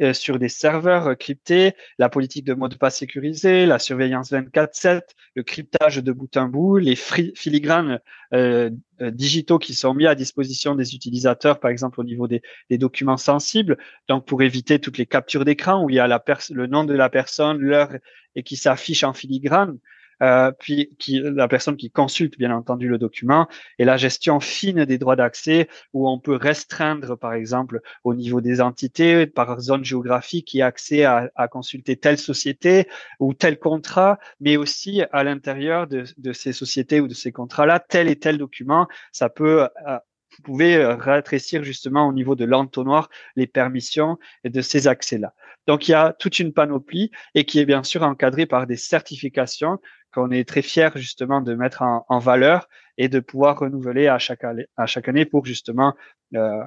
euh, 0.00 0.12
sur 0.12 0.38
des 0.38 0.48
serveurs 0.48 1.16
cryptés, 1.18 1.74
la 1.98 2.08
politique 2.08 2.44
de 2.44 2.54
mot 2.54 2.68
de 2.68 2.74
passe 2.74 2.98
sécurisé, 2.98 3.66
la 3.66 3.78
surveillance 3.78 4.30
24/7, 4.32 5.02
le 5.34 5.42
cryptage 5.42 5.98
de 5.98 6.12
bout 6.12 6.36
en 6.36 6.46
bout, 6.46 6.78
les 6.78 6.96
filigranes 6.96 8.00
euh, 8.32 8.70
euh, 9.00 9.10
digitaux 9.10 9.58
qui 9.58 9.74
sont 9.74 9.94
mis 9.94 10.06
à 10.06 10.14
disposition 10.14 10.74
des 10.74 10.94
utilisateurs, 10.94 11.60
par 11.60 11.70
exemple 11.70 12.00
au 12.00 12.04
niveau 12.04 12.28
des, 12.28 12.42
des 12.70 12.78
documents 12.78 13.16
sensibles, 13.16 13.76
donc 14.08 14.26
pour 14.26 14.42
éviter 14.42 14.78
toutes 14.78 14.98
les 14.98 15.06
captures 15.06 15.44
d'écran 15.44 15.84
où 15.84 15.90
il 15.90 15.96
y 15.96 16.00
a 16.00 16.06
la 16.06 16.22
le 16.50 16.66
nom 16.66 16.84
de 16.84 16.94
la 16.94 17.08
personne, 17.10 17.58
l'heure 17.58 17.92
et 18.36 18.42
qui 18.42 18.56
s'affiche 18.56 19.04
en 19.04 19.12
filigrane. 19.12 19.78
Euh, 20.22 20.52
puis 20.58 20.90
qui, 20.98 21.20
la 21.22 21.48
personne 21.48 21.76
qui 21.76 21.90
consulte 21.90 22.38
bien 22.38 22.54
entendu 22.54 22.88
le 22.88 22.98
document, 22.98 23.48
et 23.78 23.84
la 23.84 23.96
gestion 23.96 24.40
fine 24.40 24.84
des 24.84 24.98
droits 24.98 25.16
d'accès, 25.16 25.68
où 25.92 26.08
on 26.08 26.18
peut 26.18 26.36
restreindre, 26.36 27.16
par 27.16 27.32
exemple, 27.32 27.80
au 28.04 28.14
niveau 28.14 28.40
des 28.40 28.60
entités, 28.60 29.26
par 29.26 29.60
zone 29.60 29.84
géographique, 29.84 30.46
qui 30.46 30.62
a 30.62 30.66
accès 30.66 31.04
à, 31.04 31.30
à 31.36 31.48
consulter 31.48 31.96
telle 31.96 32.18
société 32.18 32.88
ou 33.18 33.34
tel 33.34 33.58
contrat, 33.58 34.18
mais 34.40 34.56
aussi 34.56 35.02
à 35.12 35.24
l'intérieur 35.24 35.86
de, 35.86 36.04
de, 36.18 36.32
ces 36.32 36.52
sociétés 36.52 37.00
ou 37.00 37.08
de 37.08 37.14
ces 37.14 37.32
contrats-là, 37.32 37.80
tel 37.80 38.08
et 38.08 38.16
tel 38.16 38.38
document, 38.38 38.88
ça 39.12 39.28
peut 39.28 39.68
euh, 39.86 39.98
vous 40.36 40.42
pouvez 40.42 40.76
euh, 40.76 40.94
rétrécir 40.94 41.64
justement 41.64 42.06
au 42.06 42.12
niveau 42.12 42.34
de 42.34 42.44
l'entonnoir 42.44 43.10
les 43.36 43.46
permissions 43.46 44.18
et 44.44 44.50
de 44.50 44.60
ces 44.60 44.86
accès-là. 44.86 45.34
Donc 45.70 45.86
il 45.86 45.92
y 45.92 45.94
a 45.94 46.12
toute 46.18 46.40
une 46.40 46.52
panoplie 46.52 47.12
et 47.36 47.44
qui 47.44 47.60
est 47.60 47.64
bien 47.64 47.84
sûr 47.84 48.02
encadrée 48.02 48.44
par 48.44 48.66
des 48.66 48.74
certifications 48.74 49.78
qu'on 50.12 50.32
est 50.32 50.42
très 50.42 50.62
fier 50.62 50.90
justement 50.96 51.42
de 51.42 51.54
mettre 51.54 51.82
en, 51.82 52.18
valeur 52.18 52.68
et 52.98 53.08
de 53.08 53.20
pouvoir 53.20 53.56
renouveler 53.56 54.08
à 54.08 54.18
chaque, 54.18 54.42
année 54.42 55.24
pour 55.26 55.46
justement 55.46 55.94
euh, 56.34 56.64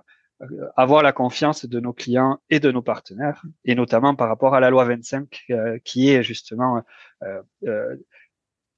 avoir 0.78 1.04
la 1.04 1.12
confiance 1.12 1.66
de 1.66 1.82
nos 1.82 1.92
clients 1.92 2.40
et 2.50 2.62
de 2.62 2.72
nos 2.72 2.82
partenaires, 2.82 3.44
et 3.66 3.76
notamment 3.76 4.16
par 4.16 4.30
rapport 4.30 4.56
à 4.56 4.62
la 4.62 4.70
loi 4.70 4.86
25 4.86 5.48
euh, 5.50 5.80
qui 5.84 6.10
est 6.10 6.24
justement 6.24 6.82
euh, 7.24 7.42
euh 7.68 7.98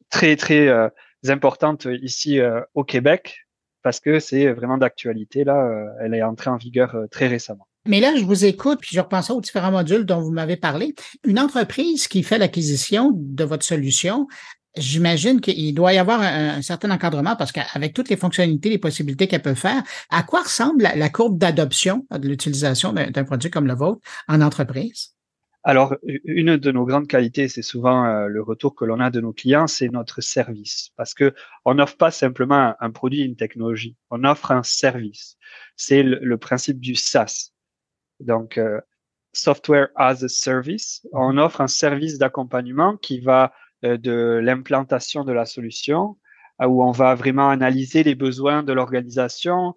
très 0.10 0.36
très 0.38 0.70
euh, 0.70 0.90
importante 1.28 1.86
ici 2.02 2.40
au 2.74 2.84
Québec 2.84 3.46
parce 3.84 4.00
que 4.00 4.20
c'est 4.20 4.52
vraiment 4.52 4.80
d'actualité. 4.80 5.44
Là, 5.44 5.94
elle 6.00 6.16
est 6.16 6.24
entrée 6.24 6.50
en 6.50 6.58
vigueur 6.58 6.98
très 7.12 7.28
récemment. 7.28 7.68
Mais 7.88 8.00
là, 8.00 8.16
je 8.16 8.24
vous 8.24 8.46
écoute, 8.46 8.80
puis 8.82 8.96
je 8.96 9.00
repense 9.00 9.30
aux 9.30 9.42
différents 9.42 9.72
modules 9.72 10.06
dont 10.06 10.20
vous 10.20 10.32
m'avez 10.32 10.58
parlé. 10.58 10.96
Une 11.24 11.40
entreprise 11.40 12.08
qui 12.08 12.24
fait 12.24 12.40
l'acquisition 12.40 13.12
de 13.14 13.44
votre 13.44 13.64
solution, 13.64 14.28
j'imagine 14.76 15.40
qu'il 15.40 15.74
doit 15.76 15.94
y 15.94 16.00
avoir 16.00 16.22
un, 16.22 16.62
certain 16.64 16.90
encadrement 16.90 17.36
parce 17.36 17.52
qu'avec 17.52 17.94
toutes 17.94 18.10
les 18.10 18.18
fonctionnalités, 18.18 18.70
les 18.70 18.80
possibilités 18.80 19.28
qu'elle 19.28 19.44
peut 19.44 19.54
faire, 19.54 19.84
à 20.10 20.24
quoi 20.24 20.42
ressemble 20.42 20.90
la, 20.96 21.10
courbe 21.10 21.38
d'adoption 21.38 22.08
de 22.12 22.28
l'utilisation 22.28 22.92
d'un 22.92 23.24
produit 23.24 23.52
comme 23.52 23.68
le 23.68 23.76
vôtre 23.76 24.02
en 24.28 24.42
entreprise? 24.42 25.12
Alors, 25.64 25.96
une 26.26 26.58
de 26.58 26.72
nos 26.72 26.86
grandes 26.86 27.08
qualités, 27.08 27.48
c'est 27.48 27.64
souvent 27.64 28.06
euh, 28.06 28.28
le 28.28 28.44
retour 28.44 28.76
que 28.76 28.86
l'on 28.86 29.00
a 29.00 29.10
de 29.10 29.20
nos 29.20 29.34
clients, 29.34 29.66
c'est 29.66 29.90
notre 29.90 30.22
service. 30.22 30.92
Parce 30.96 31.16
que 31.16 31.34
on 31.66 31.74
n'offre 31.74 31.98
pas 31.98 32.12
simplement 32.12 32.76
un, 32.80 32.92
produit, 32.92 33.22
une 33.22 33.36
technologie, 33.36 33.96
on 34.12 34.26
offre 34.26 34.52
un 34.52 34.62
service. 34.62 35.38
C'est 35.76 36.04
le 36.04 36.38
principe 36.38 36.80
du 36.80 36.94
SaaS. 36.94 37.55
Donc, 38.20 38.58
euh, 38.58 38.80
Software 39.34 39.90
as 39.96 40.24
a 40.24 40.28
Service. 40.28 41.06
On 41.12 41.38
offre 41.38 41.62
un 41.62 41.68
service 41.68 42.18
d'accompagnement 42.18 42.98
qui 42.98 43.20
va 43.20 43.54
euh, 43.84 43.98
de 43.98 44.40
l'implantation 44.42 45.24
de 45.24 45.34
la 45.34 45.46
solution, 45.46 46.18
euh, 46.62 46.68
où 46.68 46.84
on 46.84 46.92
va 46.92 47.16
vraiment 47.16 47.50
analyser 47.50 48.04
les 48.04 48.16
besoins 48.16 48.64
de 48.64 48.74
l'organisation, 48.74 49.76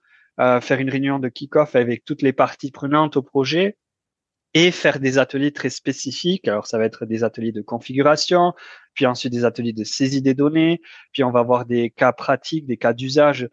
faire 0.60 0.78
une 0.78 0.88
réunion 0.88 1.18
de 1.18 1.28
kick-off 1.28 1.74
avec 1.74 2.04
toutes 2.04 2.22
les 2.22 2.32
parties 2.32 2.70
prenantes 2.70 3.16
au 3.16 3.22
projet 3.22 3.76
et 4.54 4.70
faire 4.70 5.00
des 5.00 5.18
ateliers 5.18 5.50
très 5.52 5.68
spécifiques. 5.68 6.46
Alors, 6.46 6.68
ça 6.68 6.78
va 6.78 6.84
être 6.84 7.06
des 7.06 7.24
ateliers 7.24 7.50
de 7.50 7.60
configuration, 7.60 8.52
puis 8.94 9.04
ensuite 9.04 9.32
des 9.32 9.44
ateliers 9.44 9.72
de 9.72 9.82
saisie 9.82 10.22
des 10.22 10.34
données, 10.34 10.80
puis 11.12 11.24
on 11.24 11.32
va 11.32 11.40
avoir 11.40 11.66
des 11.66 11.90
cas 11.90 12.12
pratiques, 12.12 12.66
des 12.66 12.76
cas 12.76 12.92
d'usage 12.92 13.48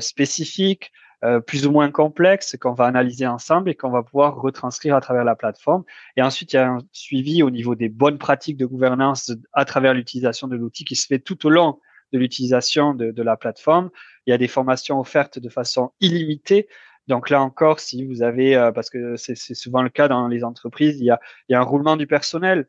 spécifiques. 0.00 0.90
Euh, 1.24 1.40
plus 1.40 1.66
ou 1.66 1.70
moins 1.70 1.90
complexe 1.90 2.54
qu'on 2.60 2.74
va 2.74 2.84
analyser 2.84 3.26
ensemble 3.26 3.70
et 3.70 3.74
qu'on 3.74 3.90
va 3.90 4.02
pouvoir 4.02 4.36
retranscrire 4.36 4.94
à 4.94 5.00
travers 5.00 5.24
la 5.24 5.34
plateforme. 5.34 5.82
Et 6.18 6.22
ensuite, 6.22 6.52
il 6.52 6.56
y 6.56 6.58
a 6.58 6.68
un 6.68 6.78
suivi 6.92 7.42
au 7.42 7.50
niveau 7.50 7.74
des 7.74 7.88
bonnes 7.88 8.18
pratiques 8.18 8.58
de 8.58 8.66
gouvernance 8.66 9.32
à 9.54 9.64
travers 9.64 9.94
l'utilisation 9.94 10.48
de 10.48 10.56
l'outil 10.56 10.84
qui 10.84 10.96
se 10.96 11.06
fait 11.06 11.20
tout 11.20 11.46
au 11.46 11.50
long 11.50 11.80
de 12.12 12.18
l'utilisation 12.18 12.92
de, 12.92 13.10
de, 13.10 13.22
la 13.22 13.38
plateforme. 13.38 13.90
Il 14.26 14.32
y 14.32 14.34
a 14.34 14.38
des 14.38 14.48
formations 14.48 15.00
offertes 15.00 15.38
de 15.38 15.48
façon 15.48 15.92
illimitée. 16.00 16.68
Donc 17.08 17.30
là 17.30 17.40
encore, 17.40 17.80
si 17.80 18.04
vous 18.04 18.22
avez, 18.22 18.54
euh, 18.54 18.70
parce 18.70 18.90
que 18.90 19.16
c'est 19.16 19.34
souvent 19.34 19.80
le 19.80 19.88
cas 19.88 20.08
dans 20.08 20.28
les 20.28 20.44
entreprises, 20.44 21.00
il 21.00 21.06
y 21.06 21.10
a, 21.10 21.20
il 21.48 21.52
y 21.52 21.54
a 21.54 21.60
un 21.60 21.64
roulement 21.64 21.96
du 21.96 22.06
personnel. 22.06 22.68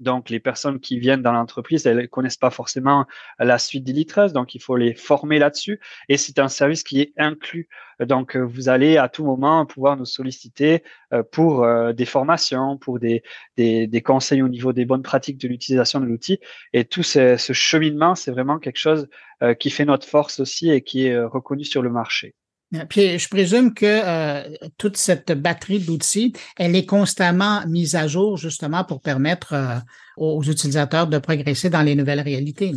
Donc, 0.00 0.30
les 0.30 0.40
personnes 0.40 0.80
qui 0.80 0.98
viennent 0.98 1.22
dans 1.22 1.32
l'entreprise, 1.32 1.86
elles 1.86 2.08
connaissent 2.08 2.36
pas 2.36 2.50
forcément 2.50 3.06
la 3.38 3.58
suite 3.58 3.84
d'Illitrust, 3.84 4.34
donc 4.34 4.54
il 4.54 4.60
faut 4.60 4.76
les 4.76 4.94
former 4.94 5.38
là-dessus. 5.38 5.80
Et 6.08 6.16
c'est 6.16 6.38
un 6.38 6.48
service 6.48 6.82
qui 6.82 7.00
est 7.00 7.12
inclus. 7.18 7.68
Donc, 8.00 8.36
vous 8.36 8.68
allez 8.68 8.96
à 8.96 9.08
tout 9.08 9.24
moment 9.24 9.66
pouvoir 9.66 9.96
nous 9.96 10.06
solliciter 10.06 10.82
euh, 11.12 11.22
pour 11.22 11.64
euh, 11.64 11.92
des 11.92 12.06
formations, 12.06 12.78
pour 12.78 12.98
des, 12.98 13.22
des, 13.56 14.02
conseils 14.02 14.42
au 14.42 14.48
niveau 14.48 14.72
des 14.72 14.86
bonnes 14.86 15.02
pratiques 15.02 15.38
de 15.38 15.48
l'utilisation 15.48 16.00
de 16.00 16.06
l'outil. 16.06 16.40
Et 16.72 16.84
tout 16.84 17.02
ce, 17.02 17.36
cheminement, 17.36 18.14
c'est 18.14 18.30
vraiment 18.30 18.58
quelque 18.58 18.78
chose 18.78 19.08
euh, 19.42 19.54
qui 19.54 19.70
fait 19.70 19.84
notre 19.84 20.06
force 20.06 20.40
aussi 20.40 20.70
et 20.70 20.82
qui 20.82 21.06
est 21.06 21.20
reconnu 21.22 21.64
sur 21.64 21.82
le 21.82 21.90
marché. 21.90 22.34
Puis 22.88 23.18
je 23.18 23.28
présume 23.28 23.74
que 23.74 23.84
euh, 23.84 24.68
toute 24.78 24.96
cette 24.96 25.32
batterie 25.32 25.80
d'outils, 25.80 26.32
elle 26.56 26.76
est 26.76 26.86
constamment 26.86 27.66
mise 27.66 27.96
à 27.96 28.06
jour 28.06 28.36
justement 28.36 28.84
pour 28.84 29.00
permettre 29.00 29.54
euh, 29.54 29.78
aux 30.16 30.42
utilisateurs 30.42 31.08
de 31.08 31.18
progresser 31.18 31.68
dans 31.68 31.82
les 31.82 31.96
nouvelles 31.96 32.20
réalités. 32.20 32.72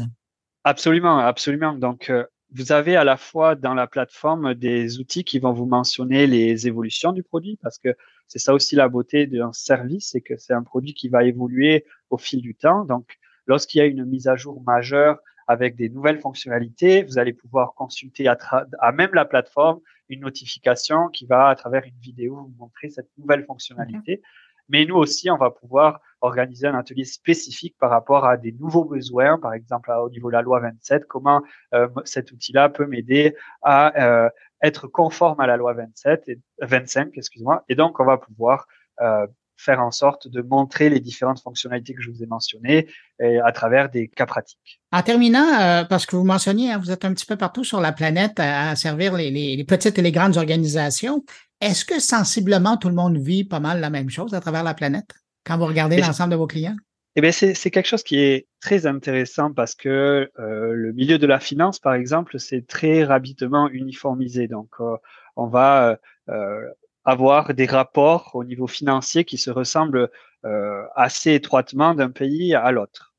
Absolument, 0.63 1.19
absolument. 1.19 1.73
Donc 1.73 2.09
euh, 2.09 2.25
vous 2.55 2.71
avez 2.71 2.95
à 2.95 3.03
la 3.03 3.17
fois 3.17 3.53
dans 3.53 3.75
la 3.75 3.85
plateforme 3.85 4.55
des 4.55 5.00
outils 5.00 5.23
qui 5.23 5.38
vont 5.38 5.53
vous 5.53 5.67
mentionner 5.67 6.25
les 6.25 6.67
évolutions 6.67 7.12
du 7.12 7.21
produit, 7.21 7.59
parce 7.62 7.77
que 7.77 7.95
c'est 8.27 8.39
ça 8.39 8.53
aussi 8.53 8.75
la 8.75 8.89
beauté 8.89 9.27
d'un 9.27 9.53
service, 9.53 10.09
c'est 10.12 10.21
que 10.21 10.38
c'est 10.38 10.53
un 10.53 10.63
produit 10.63 10.95
qui 10.95 11.07
va 11.07 11.23
évoluer 11.23 11.85
au 12.09 12.17
fil 12.17 12.41
du 12.41 12.55
temps. 12.55 12.83
Donc 12.85 13.19
lorsqu'il 13.45 13.77
y 13.77 13.81
a 13.81 13.85
une 13.85 14.05
mise 14.05 14.27
à 14.27 14.35
jour 14.35 14.63
majeure 14.65 15.19
avec 15.47 15.75
des 15.75 15.89
nouvelles 15.89 16.19
fonctionnalités. 16.19 17.03
Vous 17.03 17.17
allez 17.17 17.33
pouvoir 17.33 17.73
consulter 17.73 18.27
à, 18.27 18.38
à, 18.79 18.91
même 18.91 19.13
la 19.13 19.25
plateforme 19.25 19.79
une 20.09 20.21
notification 20.21 21.07
qui 21.09 21.25
va, 21.25 21.50
à 21.50 21.55
travers 21.55 21.83
une 21.85 22.00
vidéo, 22.00 22.35
vous 22.35 22.55
montrer 22.57 22.89
cette 22.89 23.09
nouvelle 23.17 23.45
fonctionnalité. 23.45 24.21
Mais 24.69 24.85
nous 24.85 24.95
aussi, 24.95 25.29
on 25.29 25.38
va 25.38 25.51
pouvoir 25.51 26.00
organiser 26.21 26.67
un 26.67 26.75
atelier 26.75 27.03
spécifique 27.03 27.75
par 27.77 27.89
rapport 27.89 28.25
à 28.25 28.38
des 28.38 28.53
nouveaux 28.53 28.85
besoins, 28.85 29.38
par 29.38 29.53
exemple 29.53 29.91
au 29.91 30.09
niveau 30.09 30.29
de 30.29 30.33
la 30.33 30.41
loi 30.41 30.59
27, 30.62 31.05
comment 31.05 31.43
euh, 31.73 31.88
cet 32.05 32.31
outil-là 32.31 32.69
peut 32.69 32.85
m'aider 32.85 33.35
à 33.62 34.01
euh, 34.01 34.29
être 34.62 34.88
conforme 34.88 35.39
à 35.41 35.47
la 35.47 35.57
loi 35.57 35.73
27 35.73 36.29
et 36.29 36.39
25, 36.62 37.12
excuse-moi. 37.17 37.65
Et 37.67 37.75
donc, 37.75 38.00
on 38.00 38.05
va 38.05 38.17
pouvoir 38.17 38.67
euh, 39.01 39.27
faire 39.63 39.82
en 39.82 39.91
sorte 39.91 40.27
de 40.27 40.41
montrer 40.41 40.89
les 40.89 41.00
différentes 41.00 41.41
fonctionnalités 41.41 41.93
que 41.93 42.01
je 42.01 42.10
vous 42.10 42.22
ai 42.24 42.25
mentionnées 42.25 42.88
et 43.20 43.39
à 43.39 43.51
travers 43.51 43.89
des 43.89 44.08
cas 44.08 44.25
pratiques. 44.25 44.82
En 44.91 45.01
terminant, 45.01 45.48
euh, 45.60 45.84
parce 45.84 46.05
que 46.05 46.15
vous 46.15 46.25
mentionniez, 46.25 46.72
hein, 46.72 46.77
vous 46.77 46.91
êtes 46.91 47.05
un 47.05 47.13
petit 47.13 47.25
peu 47.25 47.38
partout 47.38 47.63
sur 47.63 47.82
la 47.82 47.91
planète 47.91 48.39
à, 48.39 48.75
servir 48.75 49.13
les, 49.13 49.32
les, 49.32 49.63
petites 49.63 49.98
et 49.98 50.01
les 50.01 50.12
grandes 50.12 50.38
organisations. 50.38 51.24
Est-ce 51.62 51.86
que 51.86 52.00
sensiblement 52.00 52.77
tout 52.77 52.89
le 52.89 52.96
monde 52.96 53.17
vit 53.17 53.46
pas 53.46 53.60
mal 53.60 53.79
la 53.79 53.89
même 53.89 54.10
chose 54.10 54.34
à 54.34 54.41
travers 54.41 54.63
la 54.63 54.74
planète 54.74 55.12
quand 55.46 55.58
vous 55.58 55.65
regardez 55.65 55.98
l'ensemble 55.98 56.32
de 56.32 56.38
vos 56.38 56.48
clients? 56.48 56.75
Eh 57.15 57.22
bien, 57.22 57.32
c'est, 57.32 57.53
c'est 57.53 57.70
quelque 57.70 57.88
chose 57.88 58.01
qui 58.01 58.17
est 58.17 58.48
très 58.60 58.88
intéressant 58.88 59.53
parce 59.53 59.75
que 59.75 60.32
euh, 60.39 60.74
le 60.74 60.93
milieu 60.93 61.20
de 61.20 61.27
la 61.27 61.39
finance, 61.39 61.79
par 61.79 61.93
exemple, 61.93 62.39
c'est 62.39 62.65
très 62.65 63.03
rapidement 63.03 63.70
uniformisé. 63.70 64.48
Donc, 64.48 64.70
euh, 64.79 64.98
on 65.36 65.46
va 65.46 66.00
euh, 66.29 66.62
avoir 67.05 67.53
des 67.53 67.65
rapports 67.65 68.31
au 68.33 68.43
niveau 68.43 68.67
financier 68.67 69.25
qui 69.25 69.38
se 69.38 69.51
ressemblent 69.51 70.10
euh, 70.45 70.83
assez 70.95 71.33
étroitement 71.33 71.93
d'un 71.93 72.10
pays 72.10 72.53
à 72.53 72.72
l'autre. 72.72 73.13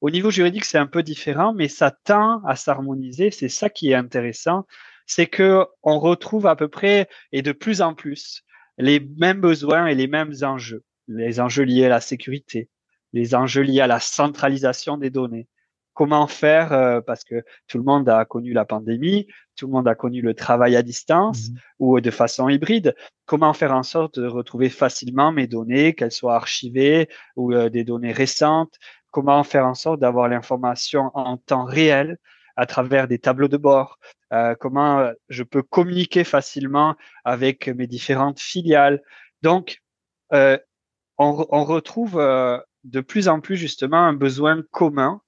Au 0.00 0.10
niveau 0.10 0.30
juridique, 0.30 0.64
c'est 0.64 0.78
un 0.78 0.86
peu 0.86 1.02
différent, 1.02 1.52
mais 1.52 1.68
ça 1.68 1.90
tend 1.90 2.42
à 2.44 2.54
s'harmoniser. 2.54 3.30
C'est 3.30 3.48
ça 3.48 3.68
qui 3.68 3.90
est 3.90 3.94
intéressant, 3.94 4.64
c'est 5.06 5.26
que 5.26 5.66
on 5.82 5.98
retrouve 5.98 6.46
à 6.46 6.54
peu 6.54 6.68
près 6.68 7.08
et 7.32 7.42
de 7.42 7.52
plus 7.52 7.82
en 7.82 7.94
plus 7.94 8.44
les 8.76 9.00
mêmes 9.00 9.40
besoins 9.40 9.86
et 9.86 9.94
les 9.94 10.06
mêmes 10.06 10.34
enjeux. 10.42 10.84
Les 11.08 11.40
enjeux 11.40 11.64
liés 11.64 11.86
à 11.86 11.88
la 11.88 12.00
sécurité, 12.00 12.68
les 13.12 13.34
enjeux 13.34 13.62
liés 13.62 13.80
à 13.80 13.86
la 13.86 13.98
centralisation 13.98 14.98
des 14.98 15.10
données, 15.10 15.48
comment 15.98 16.28
faire 16.28 16.72
euh, 16.72 17.00
parce 17.00 17.24
que 17.24 17.42
tout 17.66 17.76
le 17.76 17.82
monde 17.82 18.08
a 18.08 18.24
connu 18.24 18.52
la 18.52 18.64
pandémie, 18.64 19.26
tout 19.56 19.66
le 19.66 19.72
monde 19.72 19.88
a 19.88 19.96
connu 19.96 20.20
le 20.20 20.32
travail 20.32 20.76
à 20.76 20.82
distance 20.82 21.48
mmh 21.48 21.54
ou 21.80 22.00
de 22.00 22.10
façon 22.12 22.48
hybride. 22.48 22.94
Comment 23.26 23.52
faire 23.52 23.74
en 23.74 23.82
sorte 23.82 24.20
de 24.20 24.26
retrouver 24.28 24.68
facilement 24.68 25.32
mes 25.32 25.48
données, 25.48 25.94
qu'elles 25.94 26.12
soient 26.12 26.36
archivées 26.36 27.08
ou 27.34 27.52
euh, 27.52 27.68
des 27.68 27.82
données 27.82 28.12
récentes? 28.12 28.78
Comment 29.10 29.42
faire 29.42 29.66
en 29.66 29.74
sorte 29.74 29.98
d'avoir 29.98 30.28
l'information 30.28 31.10
en 31.14 31.36
temps 31.36 31.64
réel 31.64 32.18
à 32.54 32.66
travers 32.66 33.08
des 33.08 33.18
tableaux 33.18 33.48
de 33.48 33.56
bord? 33.56 33.98
Euh, 34.32 34.54
Comment 34.54 35.10
je 35.28 35.42
peux 35.42 35.62
communiquer 35.62 36.22
facilement 36.22 36.94
avec 37.24 37.66
mes 37.66 37.88
différentes 37.88 38.38
filiales? 38.38 39.02
Donc, 39.42 39.82
on, 40.30 40.58
on 41.18 41.64
retrouve 41.64 42.22
de 42.84 43.00
plus 43.00 43.26
en 43.26 43.40
plus 43.40 43.56
justement 43.56 43.98
un 43.98 44.12
besoin 44.12 44.62
commun 44.70 45.20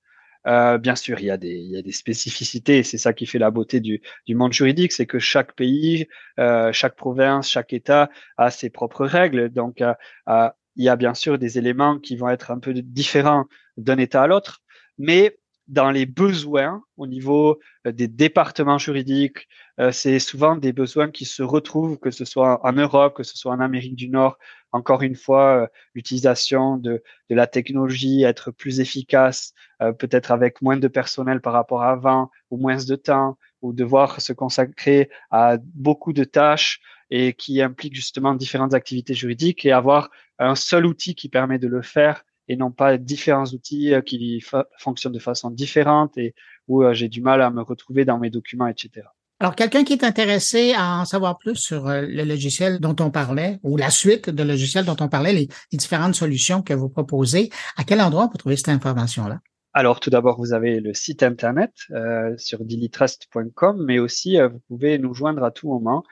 euh, 0.47 0.79
bien 0.79 0.97
sûr, 0.97 1.21
il 1.21 1.27
y, 1.27 1.31
a 1.31 1.37
des, 1.37 1.55
il 1.55 1.71
y 1.71 1.77
a 1.77 1.83
des 1.83 1.93
spécificités 1.93 2.83
c'est 2.83 2.99
ça 2.99 3.13
qui 3.13 3.27
fait 3.27 3.39
la 3.39 3.51
beauté 3.51 3.81
du, 3.81 4.01
du 4.27 4.35
monde 4.35 4.53
juridique, 4.53 4.93
c'est 4.93 5.07
que 5.07 5.19
chaque 5.19 5.55
pays, 5.55 6.09
euh, 6.39 6.73
chaque 6.73 6.97
province, 6.97 7.49
chaque 7.49 7.73
État 7.73 8.11
a 8.39 8.51
ses 8.51 8.71
propres 8.71 9.07
règles. 9.07 9.51
Donc, 9.51 9.81
euh, 9.81 9.95
euh 10.29 10.49
il 10.77 10.85
y 10.85 10.89
a 10.89 10.97
bien 10.97 11.15
sûr 11.15 11.37
des 11.37 11.59
éléments 11.59 11.99
qui 11.99 12.17
vont 12.17 12.29
être 12.29 12.53
un 12.53 12.59
peu 12.61 12.73
différents 12.73 13.47
d'un 13.77 13.99
État 13.99 14.23
à 14.23 14.27
l'autre, 14.29 14.63
mais 14.99 15.40
dans 15.71 15.93
les 15.93 16.05
besoins 16.05 16.83
au 16.97 17.07
niveau 17.07 17.61
euh, 17.87 17.93
des 17.93 18.09
départements 18.09 18.77
juridiques, 18.77 19.49
euh, 19.79 19.93
c'est 19.93 20.19
souvent 20.19 20.57
des 20.57 20.73
besoins 20.73 21.11
qui 21.11 21.25
se 21.25 21.45
retrouvent, 21.45 21.97
que 21.99 22.11
ce 22.11 22.25
soit 22.25 22.61
en 22.67 22.73
Europe, 22.73 23.15
que 23.17 23.23
ce 23.23 23.39
soit 23.39 23.53
en 23.53 23.61
Amérique 23.61 23.95
du 23.95 24.09
Nord. 24.09 24.37
Encore 24.73 25.03
une 25.03 25.15
fois, 25.15 25.63
euh, 25.63 25.67
l'utilisation 25.95 26.77
de, 26.77 27.03
de, 27.31 27.35
la 27.35 27.47
technologie, 27.47 28.25
être 28.25 28.51
plus 28.51 28.81
efficace, 28.81 29.55
peut-être 29.99 30.31
avec 30.31 30.61
moins 30.61 30.77
de 30.77 30.89
personnel 30.89 31.41
par 31.41 31.55
rapport 31.55 31.83
à 31.83 31.93
avant, 31.93 32.31
ou 32.51 32.59
moins 32.59 32.77
de 32.77 32.97
temps, 32.97 33.39
ou 33.63 33.73
devoir 33.73 34.21
se 34.21 34.35
consacrer 34.35 35.09
à 35.31 35.57
beaucoup 35.75 36.13
de 36.13 36.25
tâches 36.25 36.81
et 37.11 37.33
qui 37.33 37.63
impliquent 37.63 37.95
justement 37.95 38.35
différentes 38.35 38.75
activités 38.75 39.15
juridiques 39.15 39.65
et 39.65 39.73
avoir 39.73 40.11
un 40.39 40.55
seul 40.55 40.85
outil 40.85 41.15
qui 41.15 41.31
permet 41.31 41.59
de 41.59 41.67
le 41.67 41.81
faire 41.81 42.25
et 42.51 42.57
non 42.57 42.73
pas 42.73 42.99
différents 42.99 43.47
outils 43.47 43.95
euh, 43.95 44.01
qui 44.01 44.45
fonctionnent 44.77 45.13
de 45.13 45.21
façon 45.21 45.51
différente 45.51 46.19
et 46.19 46.35
où 46.67 46.83
euh, 46.83 46.93
j'ai 46.93 47.09
du 47.09 47.23
mal 47.23 47.41
à 47.43 47.51
me 47.51 47.63
retrouver 47.63 48.05
dans 48.05 48.19
mes 48.19 48.29
documents, 48.29 48.67
etc. 48.67 49.07
Alors, 49.39 49.55
quelqu'un 49.55 49.85
qui 49.85 49.93
est 49.93 50.03
intéressé 50.03 50.75
à 50.77 50.99
en 50.99 51.05
savoir 51.05 51.39
plus 51.39 51.55
sur 51.55 51.87
euh, 51.87 52.03
le 52.03 52.25
logiciel 52.25 52.81
dont 52.81 52.97
on 52.99 53.11
parlait 53.11 53.61
ou 53.63 53.77
la 53.77 53.89
suite 53.89 54.31
de 54.31 54.43
logiciels 54.43 54.85
dont 54.85 54.97
on 54.99 55.09
parlait, 55.09 55.33
les, 55.33 55.49
différentes 55.73 56.17
solutions 56.17 56.61
que 56.61 56.75
vous 56.75 56.89
proposez, 56.89 57.51
à 57.77 57.85
quel 57.85 58.01
endroit 58.01 58.25
on 58.25 58.29
peut 58.29 58.37
trouver 58.37 58.57
cette 58.57 58.69
information-là? 58.69 59.39
Alors, 59.73 60.01
tout 60.01 60.11
d'abord, 60.11 60.37
vous 60.37 60.53
avez 60.53 60.81
le 60.81 60.93
site 60.93 61.23
internet 61.23 61.73
euh, 61.93 62.37
sur 62.37 62.65
dilitrust.com, 62.65 63.85
mais 63.87 64.01
aussi 64.01 64.39
vous 64.41 64.59
pouvez 64.67 64.99
nous 64.99 65.15
joindre 65.15 65.45
à 65.45 65.53
tout 65.53 65.69
moment. 65.69 66.03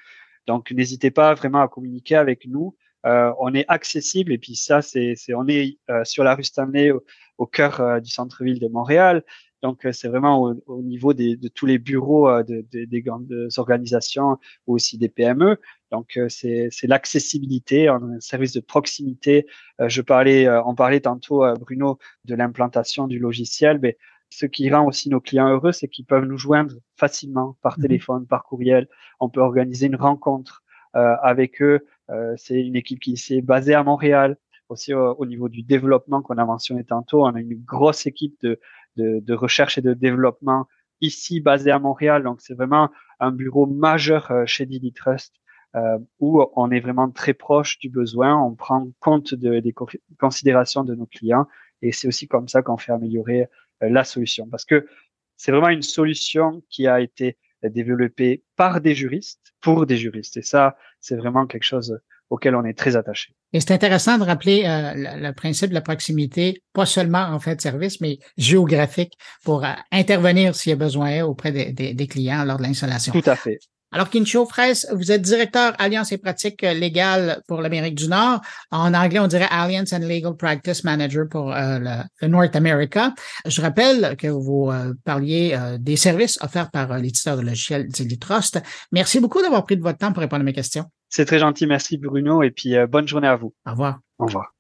Donc, 0.46 0.70
n'hésitez 0.70 1.10
pas 1.10 1.34
vraiment 1.34 1.60
à 1.60 1.68
communiquer 1.68 2.14
avec 2.14 2.46
nous. 2.46 2.76
Euh, 3.06 3.32
on 3.38 3.54
est 3.54 3.64
accessible 3.68 4.32
et 4.32 4.38
puis 4.38 4.56
ça, 4.56 4.82
c'est, 4.82 5.14
on 5.34 5.46
est 5.46 5.78
euh, 5.88 6.04
sur 6.04 6.24
la 6.24 6.34
rue 6.34 6.42
Stanley 6.42 6.90
au, 7.38 7.46
cœur 7.46 7.80
euh, 7.80 8.00
du 8.00 8.10
centre-ville 8.10 8.58
de 8.58 8.68
Montréal. 8.68 9.24
Donc, 9.62 9.86
c'est 9.90 10.06
vraiment 10.06 10.54
au, 10.66 10.82
niveau 10.82 11.14
de 11.14 11.48
tous 11.48 11.66
les 11.66 11.78
bureaux 11.78 12.30
des 12.44 13.02
grandes 13.02 13.48
organisations 13.56 14.38
ou 14.68 14.74
aussi 14.74 14.98
des 14.98 15.08
PME. 15.08 15.56
Donc, 15.90 16.16
c'est, 16.28 16.70
l'accessibilité, 16.84 17.88
un 17.88 18.20
service 18.20 18.52
de 18.52 18.60
proximité. 18.60 19.48
je 19.84 20.00
parlais, 20.00 20.48
on 20.64 20.76
parlait 20.76 21.00
tantôt, 21.00 21.42
Bruno, 21.58 21.98
de 22.24 22.36
l'implantation 22.36 23.08
du 23.08 23.18
logiciel. 23.18 23.80
Mais 23.82 23.98
ce 24.30 24.46
qui 24.46 24.70
rend 24.70 24.86
aussi 24.86 25.08
nos 25.08 25.20
clients 25.20 25.48
heureux, 25.48 25.72
c'est 25.72 25.88
qu'ils 25.88 26.06
peuvent 26.06 26.26
nous 26.26 26.38
joindre 26.38 26.76
facilement 26.96 27.56
par 27.60 27.80
mmh 27.80 27.82
téléphone, 27.82 28.26
par 28.28 28.44
courriel. 28.44 28.86
On 29.18 29.28
peut 29.28 29.40
organiser 29.40 29.86
une 29.86 29.96
rencontre 29.96 30.62
avec 30.92 31.60
eux. 31.62 31.84
Euh, 32.10 32.34
c'est 32.36 32.60
une 32.60 32.76
équipe 32.76 33.00
qui 33.00 33.16
s'est 33.16 33.42
basée 33.42 33.74
à 33.74 33.82
Montréal. 33.82 34.36
Aussi 34.68 34.92
au, 34.92 35.24
niveau 35.24 35.48
du 35.48 35.62
développement 35.62 36.20
qu'on 36.20 36.36
a 36.36 36.44
mentionné 36.44 36.84
tantôt, 36.84 37.24
on 37.24 37.34
a 37.34 37.40
une 37.40 37.54
grosse 37.54 38.04
équipe 38.04 38.38
de, 38.42 38.60
de, 38.96 39.18
de 39.20 39.34
recherche 39.34 39.78
et 39.78 39.80
de 39.80 39.94
développement 39.94 40.66
ici 41.00 41.40
basée 41.40 41.70
à 41.70 41.78
Montréal. 41.78 42.22
Donc 42.22 42.42
c'est 42.42 42.52
vraiment 42.52 42.90
un 43.18 43.32
bureau 43.32 43.64
majeur 43.64 44.30
euh, 44.30 44.44
chez 44.44 44.66
Didi 44.66 44.92
Trust 44.92 45.34
euh, 45.74 45.98
où 46.20 46.44
on 46.54 46.70
est 46.70 46.80
vraiment 46.80 47.10
très 47.10 47.32
proche 47.32 47.78
du 47.78 47.88
besoin, 47.88 48.36
on 48.36 48.54
prend 48.54 48.88
compte 49.00 49.34
de, 49.34 49.60
des 49.60 49.74
considérations 50.18 50.84
de 50.84 50.94
nos 50.94 51.06
clients 51.06 51.46
et 51.80 51.90
c'est 51.92 52.06
aussi 52.06 52.28
comme 52.28 52.48
ça 52.48 52.60
qu'on 52.60 52.76
fait 52.76 52.92
améliorer 52.92 53.46
la 53.80 54.04
solution 54.04 54.48
parce 54.50 54.64
que 54.64 54.86
c'est 55.36 55.52
vraiment 55.52 55.68
une 55.68 55.82
solution 55.82 56.62
qui 56.68 56.86
a 56.86 57.00
été 57.00 57.38
développée 57.62 58.42
par 58.56 58.80
des 58.80 58.94
juristes 58.94 59.54
pour 59.60 59.86
des 59.86 59.96
juristes 59.96 60.36
et 60.36 60.42
ça 60.42 60.76
c'est 61.00 61.16
vraiment 61.16 61.46
quelque 61.46 61.64
chose 61.64 61.98
auquel 62.30 62.54
on 62.54 62.64
est 62.64 62.76
très 62.76 62.94
attaché. 62.96 63.34
Et 63.52 63.60
c'est 63.60 63.72
intéressant 63.72 64.18
de 64.18 64.24
rappeler 64.24 64.64
euh, 64.66 64.92
le, 64.94 65.32
principe 65.32 65.70
de 65.70 65.74
la 65.74 65.80
proximité, 65.80 66.62
pas 66.74 66.84
seulement 66.84 67.22
en 67.22 67.40
fait 67.40 67.56
de 67.56 67.60
service, 67.60 68.00
mais 68.02 68.18
géographique 68.36 69.14
pour 69.44 69.64
euh, 69.64 69.72
intervenir 69.90 70.54
s'il 70.54 70.70
y 70.70 70.72
a 70.74 70.76
besoin 70.76 71.22
auprès 71.22 71.52
des, 71.52 71.94
des 71.94 72.06
clients 72.06 72.44
lors 72.44 72.58
de 72.58 72.64
l'installation. 72.64 73.12
Tout 73.12 73.22
à 73.24 73.36
fait. 73.36 73.58
Alors, 73.90 74.10
Kincho 74.10 74.44
Fraisse, 74.44 74.86
vous 74.92 75.10
êtes 75.10 75.22
directeur 75.22 75.72
Alliance 75.78 76.12
et 76.12 76.18
pratiques 76.18 76.62
légales 76.62 77.42
pour 77.48 77.62
l'Amérique 77.62 77.94
du 77.94 78.08
Nord. 78.08 78.40
En 78.70 78.92
anglais, 78.92 79.18
on 79.18 79.26
dirait 79.26 79.48
Alliance 79.50 79.92
and 79.92 80.00
Legal 80.00 80.36
Practice 80.36 80.84
Manager 80.84 81.26
pour 81.28 81.52
euh, 81.52 81.78
le, 82.20 82.28
North 82.28 82.54
America. 82.54 83.14
Je 83.46 83.62
rappelle 83.62 84.16
que 84.16 84.26
vous 84.26 84.70
euh, 84.70 84.92
parliez 85.04 85.54
euh, 85.54 85.78
des 85.78 85.96
services 85.96 86.38
offerts 86.42 86.70
par 86.70 86.98
l'éditeur 86.98 87.36
de 87.36 87.42
logiciels 87.42 87.88
Trust. 88.20 88.60
Merci 88.92 89.20
beaucoup 89.20 89.40
d'avoir 89.40 89.64
pris 89.64 89.76
de 89.76 89.82
votre 89.82 89.98
temps 89.98 90.12
pour 90.12 90.20
répondre 90.20 90.42
à 90.42 90.44
mes 90.44 90.52
questions. 90.52 90.84
C'est 91.08 91.24
très 91.24 91.38
gentil. 91.38 91.66
Merci, 91.66 91.96
Bruno. 91.96 92.42
Et 92.42 92.50
puis, 92.50 92.74
bonne 92.88 93.08
journée 93.08 93.28
à 93.28 93.36
vous. 93.36 93.54
Au 93.66 93.70
revoir. 93.70 94.00
Au 94.18 94.26
revoir. 94.26 94.57